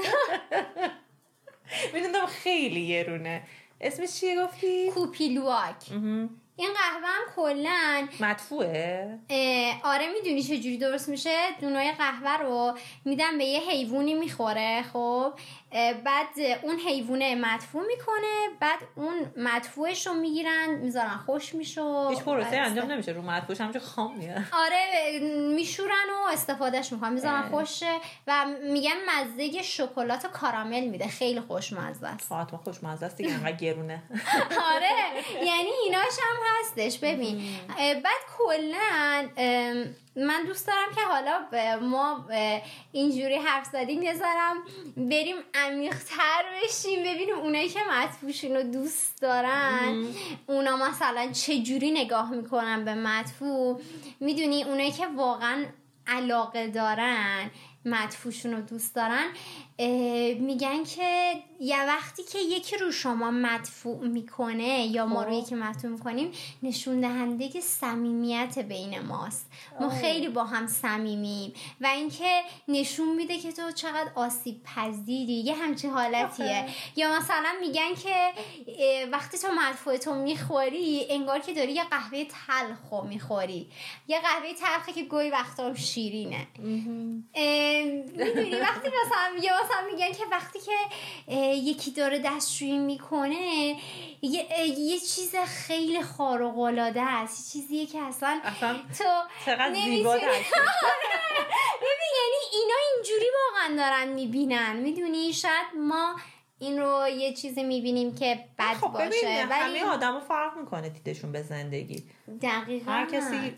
می‌دونم 1.93 2.25
خیلی 2.25 2.87
گرونه. 2.87 3.43
اسمش 3.81 4.19
چیه 4.19 4.43
گفتی؟ 4.43 4.91
کوپیلواک. 4.91 5.75
این 6.57 6.69
قهوه 6.73 7.07
هم 7.07 7.21
کلا. 7.35 8.07
مدفوعه. 8.19 9.19
آره 9.83 10.07
می‌دونی 10.13 10.43
چجوری 10.43 10.77
درست 10.77 11.09
میشه؟ 11.09 11.37
دونای 11.61 11.91
قهوه 11.91 12.37
رو 12.37 12.77
میدن 13.05 13.37
به 13.37 13.45
یه 13.45 13.59
حیوانی 13.59 14.13
می‌خوره 14.13 14.83
خب؟ 14.93 15.33
بعد 16.05 16.27
اون 16.61 16.79
حیوانه 16.79 17.35
مدفوع 17.35 17.85
می‌کنه 17.87 18.57
بعد 18.59 18.79
اون 18.95 19.13
مدفوعش 19.37 20.07
رو 20.07 20.13
می‌گیرن 20.13 20.69
می‌ذارن 20.69 21.17
خوش 21.25 21.55
میشه 21.55 21.81
هیچ 22.09 22.19
پروسه 22.19 22.57
انجام 22.57 22.91
نمیشه 22.91 23.11
رو 23.11 23.21
مدفوعش 23.21 23.61
همچه 23.61 23.79
خام 23.79 24.17
میاد. 24.17 24.41
آره 24.53 25.19
میشورن 25.55 26.09
و 26.09 26.33
استفادهش 26.33 26.93
می‌کنن 26.93 27.13
می‌ذارن 27.13 27.41
خوشه 27.41 27.99
و 28.27 28.45
میگن 28.63 28.95
مزه 29.09 29.61
شکلات 29.61 30.25
و 30.25 30.27
کارامل 30.27 30.85
میده 30.85 31.07
خیلی 31.07 31.39
خوشمزه 31.39 32.07
است. 32.07 32.27
فاطمه 32.27 32.59
خوشمزه 32.59 33.05
است 33.05 33.17
دیگه 33.17 33.33
انقدر 33.33 33.51
گرونه. 33.65 34.03
آره 34.75 34.89
یعنی 35.45 35.69
ایناش 35.85 36.13
هم 36.21 36.37
هستش 36.59 36.99
ببین. 36.99 37.41
بعد 37.77 38.21
کلا 38.37 39.29
من 40.17 40.43
دوست 40.45 40.67
دارم 40.67 40.95
که 40.95 41.01
حالا 41.01 41.39
ما 41.81 42.25
اینجوری 42.91 43.35
حرف 43.35 43.65
زدیم 43.65 44.09
نذارم 44.09 44.55
بریم 44.97 45.35
عمیقتر 45.65 46.43
بشیم. 46.63 46.99
ببینیم 46.99 47.35
اونایی 47.35 47.69
که 47.69 47.79
مدفوعشون 47.91 48.55
رو 48.55 48.63
دوست 48.63 49.21
دارن 49.21 50.05
اونا 50.47 50.77
مثلا 50.77 51.31
چه 51.31 51.59
جوری 51.59 51.91
نگاه 51.91 52.31
می‌کنن 52.31 52.85
به 52.85 52.95
مدفوع؟ 52.95 53.81
می‌دونی 54.19 54.63
اونایی 54.63 54.91
که 54.91 55.07
واقعا 55.07 55.65
علاقه 56.07 56.67
دارن 56.67 57.51
مدفوعشون 57.85 58.53
رو 58.53 58.61
دوست 58.61 58.95
دارن 58.95 59.25
میگن 60.39 60.83
که 60.83 61.33
یه 61.59 61.85
وقتی 61.85 62.23
که 62.23 62.39
یکی 62.39 62.77
رو 62.77 62.91
شما 62.91 63.31
مدفوع 63.31 64.07
می‌کنه 64.07 64.85
یا 64.85 65.05
ما 65.05 65.23
رو 65.23 65.31
خب. 65.31 65.37
یکی 65.37 65.55
مدفوع 65.55 65.91
می‌کنیم 65.91 66.31
نشون 66.63 67.01
دهنده 67.01 67.49
که 67.49 67.61
صمیمیت 67.61 68.59
بین 68.59 68.99
ماست. 68.99 69.51
ما 69.79 69.89
خیلی 69.89 70.29
با 70.29 70.43
هم 70.43 70.67
صمیمیم 70.67 71.53
و 71.81 71.85
اینکه 71.85 72.41
نشون 72.67 73.15
میده 73.15 73.39
که 73.39 73.51
تو 73.51 73.71
چقدر 73.71 74.11
آسیب 74.15 74.63
پذیری. 74.63 75.33
یه 75.33 75.53
همچین 75.55 75.89
حالتیه. 75.89 76.65
یا 76.95 77.17
مثلا 77.17 77.49
میگن 77.61 77.95
که 78.03 78.31
وقتی 79.11 79.37
تو 79.37 79.47
مدفوع 79.47 79.97
تو 79.97 80.15
می‌خوری 80.15 81.05
انگار 81.09 81.39
که 81.39 81.53
داری 81.53 81.71
یه 81.71 81.83
قهوه 81.83 82.23
تلخو 82.23 83.01
می‌خوری. 83.01 83.67
یه 84.07 84.19
قهوه 84.19 84.53
تلخه 84.53 84.93
که 84.93 85.03
گوی 85.03 85.29
وقتا 85.29 85.75
شیرینه. 85.75 86.47
می‌دونی؟ 86.57 88.55
وقتی 88.61 88.87
مثلا 88.87 89.37
مثلا 89.65 89.87
میگن 89.91 90.11
که 90.11 90.23
وقتی 90.31 90.59
که 90.59 90.71
یکی 91.53 91.91
داره 91.91 92.19
دستشویی 92.19 92.77
می‌کنه 92.77 93.75
یه, 94.21 94.67
یه 94.79 94.99
چیز 94.99 95.35
خیلی 95.35 96.03
خارق 96.03 96.59
العاده 96.59 97.01
است 97.01 97.53
چیزیه 97.53 97.85
که 97.85 98.01
اصلا, 98.01 98.41
اصلا 98.43 98.73
تو 98.97 99.03
چقدر 99.45 99.73
زیبا 99.73 100.13
ببین 101.81 102.11
یعنی 102.17 102.41
اینا 102.53 102.75
اینجوری 102.95 103.25
واقعا 103.35 103.75
دارن 103.77 104.13
می‌بینن. 104.13 104.75
می‌دونی؟ 104.75 105.33
شاید 105.33 105.67
ما 105.77 106.15
این 106.59 106.79
رو 106.79 107.07
یه 107.09 107.33
چیزی 107.33 107.63
می‌بینیم 107.63 108.15
که 108.15 108.39
بد 108.59 108.73
خب 108.73 108.87
باشه 108.87 109.47
ولی 109.49 109.79
همه 109.79 109.83
آدم 109.83 110.19
فرق 110.19 110.57
می‌کنه 110.57 110.89
دیدشون 110.89 111.31
به 111.31 111.41
زندگی. 111.41 112.03
دقیقا 112.41 112.91
هر 112.91 113.05
کسی 113.05 113.57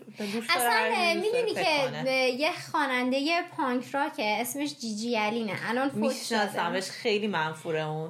اصلا 0.49 1.15
می‌دونی 1.15 1.53
که 1.53 2.09
یه 2.39 2.51
خواننده 2.71 3.41
پانک 3.57 3.89
راکه 3.91 4.37
اسمش 4.41 4.75
جیجی 4.75 5.15
علینه 5.15 5.53
الان 5.69 5.91
میشناسمش 5.93 6.89
خیلی 6.89 7.27
منفوره 7.27 7.87
اون. 7.87 8.09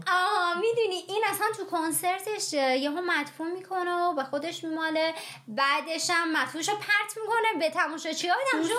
می‌دونی 0.58 0.96
این 1.08 1.24
اصلا 1.30 1.48
تو 1.58 1.66
کنسرتش 1.66 2.54
یهو 2.54 3.02
مدفوع 3.02 3.52
می‌کنه 3.54 3.92
و 3.92 4.14
به 4.14 4.24
خودش 4.24 4.64
میماله. 4.64 5.14
بعدش 5.48 6.10
هم 6.10 6.32
مدفوعش 6.32 6.70
رو 6.70 6.76
پرت 6.76 7.18
می‌کنه. 7.22 7.60
به 7.60 7.70
تماشاچی 7.70 8.28
های 8.28 8.40
تماشا 8.52 8.74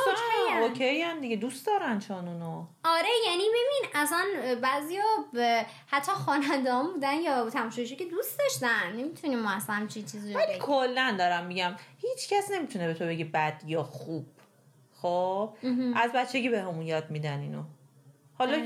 اوکی 0.60 1.02
هم 1.02 1.20
دیگه. 1.20 1.36
دوست 1.36 1.66
دارن 1.66 1.98
چون 1.98 2.28
اونو 2.28 2.66
آره 2.84 3.08
یعنی 3.26 3.42
ببین 3.48 3.90
اصلا 3.94 4.24
بعضیا 4.62 5.04
حتی 5.86 6.12
خواننده 6.12 6.74
هم 6.74 6.92
بودن 6.92 7.14
یا 7.14 7.50
تماشاچی 7.50 7.96
که 7.96 8.04
دوست 8.04 8.38
داشتن. 8.38 8.92
نمی‌تونیم 8.96 9.38
ما 9.38 9.50
اصلا 9.50 9.86
چی 9.86 10.02
چیزی 10.02 10.34
ولی 10.34 10.58
کلا 10.58 11.14
دارم 11.18 11.46
میگم 11.46 11.76
هیچ 11.98 12.28
کس 12.28 12.50
نمی‌تونه 12.50 12.86
به 12.86 12.94
تو 12.94 13.06
بگی 13.06 13.24
بد 13.24 13.62
یا 13.66 13.82
خوب. 13.82 14.26
خب؟ 15.02 15.56
از 15.96 16.12
بچگی 16.12 16.48
به 16.48 16.60
همون 16.60 16.82
یاد 16.82 17.10
میدن 17.10 17.40
اینو. 17.40 17.62
حالا 18.38 18.56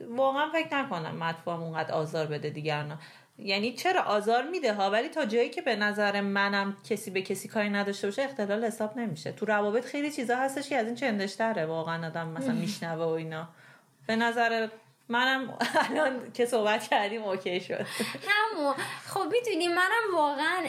واقعا 0.00 0.50
فکر 0.52 0.76
نکنم 0.76 1.16
مطفوعم 1.16 1.62
اونقدر 1.62 1.92
آزار 1.92 2.26
بده 2.26 2.50
دیگران 2.50 2.98
یعنی 3.38 3.72
چرا 3.72 4.02
آزار 4.02 4.42
میده 4.50 4.74
ها؟ 4.74 4.90
ولی 4.90 5.08
تا 5.08 5.24
جایی 5.24 5.50
که 5.50 5.62
به 5.62 5.76
نظر 5.76 6.20
منم 6.20 6.76
کسی 6.84 7.10
به 7.10 7.22
کسی 7.22 7.48
کاری 7.48 7.70
نداشته 7.70 8.06
باشه 8.06 8.22
اختلال 8.22 8.64
حساب 8.64 8.98
نمیشه. 8.98 9.32
تو 9.32 9.46
روابط 9.46 9.84
خیلی 9.84 10.10
چیزا 10.10 10.36
هستش 10.36 10.68
که 10.68 10.76
از 10.76 10.86
این 10.86 10.94
چندشتره 10.94 11.66
واقعا 11.66 12.06
آدم 12.06 12.28
مثلا 12.28 12.54
میشنوه 12.54 13.04
و 13.04 13.08
اینا. 13.08 13.48
به 14.06 14.16
نظر 14.16 14.68
منم 15.08 15.58
الان 15.90 16.32
که 16.32 16.46
صحبت 16.46 16.88
کردیم 16.88 17.22
اوکی 17.22 17.60
شد. 17.60 17.86
همون 18.28 18.74
خب 19.06 19.24
می‌دونی 19.32 19.68
منم 19.68 20.14
واقعا 20.14 20.64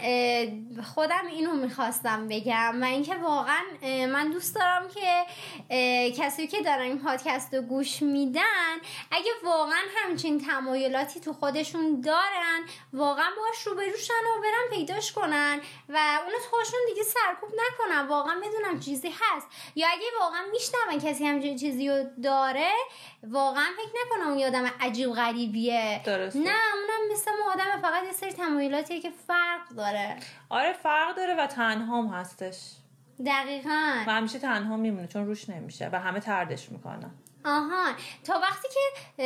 خودم 0.93 1.27
اینو 1.31 1.53
می‌خواستم 1.53 2.27
بگم 2.27 2.81
و 2.81 2.85
اینکه 2.85 3.15
واقعا 3.15 3.63
من 3.83 4.31
دوست 4.31 4.55
دارم 4.55 4.87
که 4.87 5.25
کسی 6.11 6.47
که 6.47 6.61
دارن 6.61 6.81
این 6.81 6.99
پادکست 6.99 7.53
رو 7.53 7.61
گوش 7.61 8.01
میدن 8.01 8.75
اگه 9.11 9.31
واقعا 9.43 9.81
همچین 9.95 10.45
تمایلاتی 10.45 11.19
تو 11.19 11.33
خودشون 11.33 12.01
دارن 12.01 12.59
واقعا 12.93 13.29
باش 13.37 13.67
روبروشن 13.67 14.13
و 14.13 14.41
برن 14.41 14.77
پیداش 14.77 15.11
کنن 15.11 15.61
و 15.89 16.19
اونو 16.25 16.37
خودشون 16.49 16.79
دیگه 16.87 17.03
سرکوب 17.03 17.49
نکنن. 17.49 18.07
واقعا 18.07 18.35
بدونم 18.35 18.79
چیزی 18.79 19.09
هست. 19.09 19.47
یا 19.75 19.87
اگه 19.87 20.05
واقعا 20.19 20.41
میشنون 20.51 21.11
کسی 21.11 21.25
همچین 21.25 21.57
چیزی 21.57 21.89
رو 21.89 22.03
داره 22.23 22.71
واقعا 23.23 23.65
فکر 23.77 23.99
نکنم 24.05 24.26
اون 24.29 24.37
یادم 24.37 24.71
عجیب 24.81 25.11
غریبیه. 25.11 26.01
درسته. 26.05 26.39
نه 26.39 26.55
اونم 26.73 27.11
مثل 27.11 27.31
ما 27.31 27.51
آدم 27.53 27.81
فقط 27.81 28.03
یه 28.03 28.11
سری 28.11 28.31
تمایلاتیه 28.31 29.01
که 29.01 29.11
فرق 29.27 29.69
داره. 29.77 30.17
آره 30.49 30.73
فرق 30.73 31.15
داره 31.15 31.35
و 31.35 31.47
تنهام 31.47 32.07
هستش. 32.07 32.71
دقیقا. 33.25 34.03
و 34.07 34.11
همیشه 34.11 34.39
تنها 34.39 34.77
میمونه 34.77 35.07
چون 35.07 35.25
روش 35.25 35.49
نمیشه 35.49 35.89
و 35.93 35.99
همه 35.99 36.19
تردش 36.19 36.71
می‌کنن. 36.71 37.11
آها. 37.45 37.93
تا 38.23 38.39
وقتی 38.39 38.67
که 38.73 39.17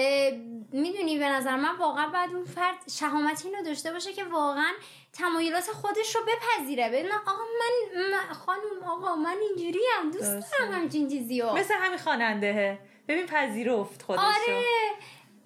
می‌دونی 0.71 1.19
به 1.19 1.29
نظر 1.29 1.55
من 1.55 1.77
واقعا 1.77 2.09
باید 2.09 2.35
اون 2.35 2.45
فرد 2.45 2.75
شهامت 2.89 3.45
اینو 3.45 3.63
داشته 3.63 3.91
باشه 3.91 4.13
که 4.13 4.23
واقعا 4.23 4.71
تمایلات 5.13 5.71
خودش 5.71 6.15
رو 6.15 6.21
بپذیره. 6.21 6.89
بدون 6.89 7.11
آقا 7.11 7.43
من, 7.59 8.33
خانم 8.33 8.83
آقا 8.87 9.15
من 9.15 9.35
اینجوری 9.49 9.79
هم 9.97 10.11
دوست 10.11 10.59
دارم 10.59 10.71
همچین 10.71 11.09
چیزی 11.09 11.41
مثل 11.41 11.73
همین 11.73 11.97
خواننده 11.97 12.79
ببین 13.11 13.25
پذیرفت 13.25 14.01
خودشو. 14.01 14.23
آره. 14.23 14.61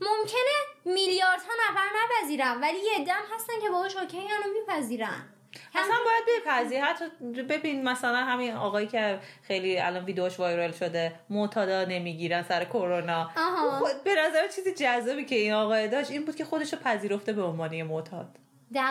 ممکنه 0.01 0.51
میلیاردها 0.85 1.51
نفر 1.69 1.85
نپذیرن 1.95 2.61
ولی 2.61 2.77
یه 2.77 3.05
دم 3.05 3.35
هستن 3.35 3.53
که 3.61 3.69
باهاش 3.69 3.97
اوکی 3.97 4.17
و 4.17 4.47
میپذیرن. 4.53 5.29
اصلا 5.75 5.95
باید 6.05 6.23
بپذیر. 6.43 6.83
حتی 6.83 7.05
ببین 7.43 7.83
مثلا 7.83 8.15
همین 8.17 8.53
آقایی 8.53 8.87
که 8.87 9.19
خیلی 9.41 9.79
الان 9.79 10.05
ویدیوش 10.05 10.39
وایرال 10.39 10.71
شده 10.71 11.19
معتادا 11.29 11.85
نمی‌گیرن 11.85 12.43
سر 12.43 12.65
کرونا. 12.65 13.29
خود 13.79 14.03
به 14.03 14.15
نظر 14.15 14.47
چیزی 14.47 14.73
جذابی 14.73 15.25
که 15.25 15.35
این 15.35 15.53
آقای 15.53 15.87
داشت 15.87 16.11
این 16.11 16.25
بود 16.25 16.35
که 16.35 16.45
خودشو 16.45 16.77
پذیرفته 16.77 17.33
به 17.33 17.43
عنوان 17.43 17.83
معتاد. 17.83 18.37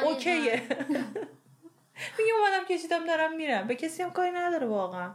اوکیه. 0.04 0.62
میگه 2.18 2.32
اومدم 2.38 2.64
کشیدم 2.68 3.06
دارم 3.06 3.36
میرم. 3.36 3.66
به 3.66 3.74
کسی 3.74 4.02
هم 4.02 4.10
کاری 4.10 4.30
نداره 4.30 4.66
واقعا. 4.66 5.14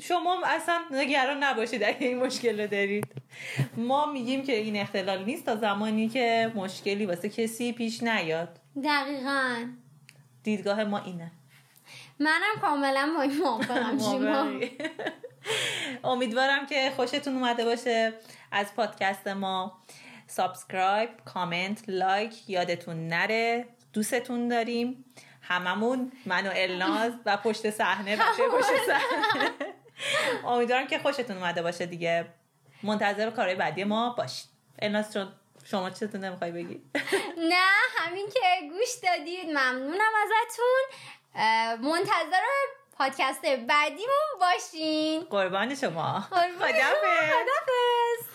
شما 0.00 0.42
اصلا 0.46 0.80
نگران 0.90 1.42
نباشید 1.42 1.82
اگه 1.84 2.06
این 2.06 2.18
مشکل 2.18 2.60
رو 2.60 2.66
دارید. 2.66 3.06
ما 3.76 4.06
میگیم 4.12 4.42
که 4.42 4.52
این 4.52 4.76
اختلال 4.76 5.24
نیست 5.24 5.46
تا 5.46 5.56
زمانی 5.56 6.08
که 6.08 6.52
مشکلی 6.54 7.06
واسه 7.06 7.28
کسی 7.28 7.72
پیش 7.72 8.02
نیاد. 8.02 8.58
دقیقا. 8.84 9.66
دیدگاه 10.42 10.84
ما 10.84 10.98
اینه. 10.98 11.30
منم 12.18 12.60
کاملا 12.60 13.12
با 13.16 13.22
این 13.22 13.38
موافقم 13.38 14.60
امیدوارم 16.04 16.66
که 16.66 16.92
خوشتون 16.96 17.34
اومده 17.34 17.64
باشه 17.64 18.12
از 18.52 18.74
پادکست 18.74 19.28
ما. 19.28 19.82
subscribe 20.26 21.10
کامنت 21.24 21.84
لایک 21.88 22.50
یادتون 22.50 23.08
نره. 23.08 23.64
دوستتون 23.92 24.48
داریم. 24.48 25.04
هممون 25.42 26.12
من 26.26 26.46
و 26.46 26.50
الناز 26.54 27.12
و 27.26 27.36
پشت 27.36 27.70
صحنه 27.70 28.16
بچه 28.16 28.48
پشت 28.52 28.86
صحنه. 28.86 29.50
امیدوارم 30.46 30.86
که 30.86 30.98
خوشتون 30.98 31.36
اومده 31.36 31.62
باشه 31.62 31.86
دیگه. 31.86 32.26
منتظر 32.82 33.30
کارهای 33.30 33.54
بعدی 33.54 33.84
ما 33.84 34.14
باشید. 34.18 34.48
الناز 34.82 35.12
چون 35.12 35.32
شما 35.64 35.90
چطور 35.90 36.20
نمی‌خوای 36.20 36.52
بگی؟ 36.52 36.82
نه 37.50 37.64
همین 37.96 38.26
که 38.34 38.40
گوش 38.70 38.88
دادید. 39.02 39.46
ممنونم 39.48 40.12
ازتون. 40.24 40.82
منتظر 41.90 42.42
پادکست 42.98 43.46
بعدیمون 43.46 44.40
باشین. 44.40 45.20
قربان 45.24 45.74
شما. 45.74 46.20
خدافز 46.30 48.26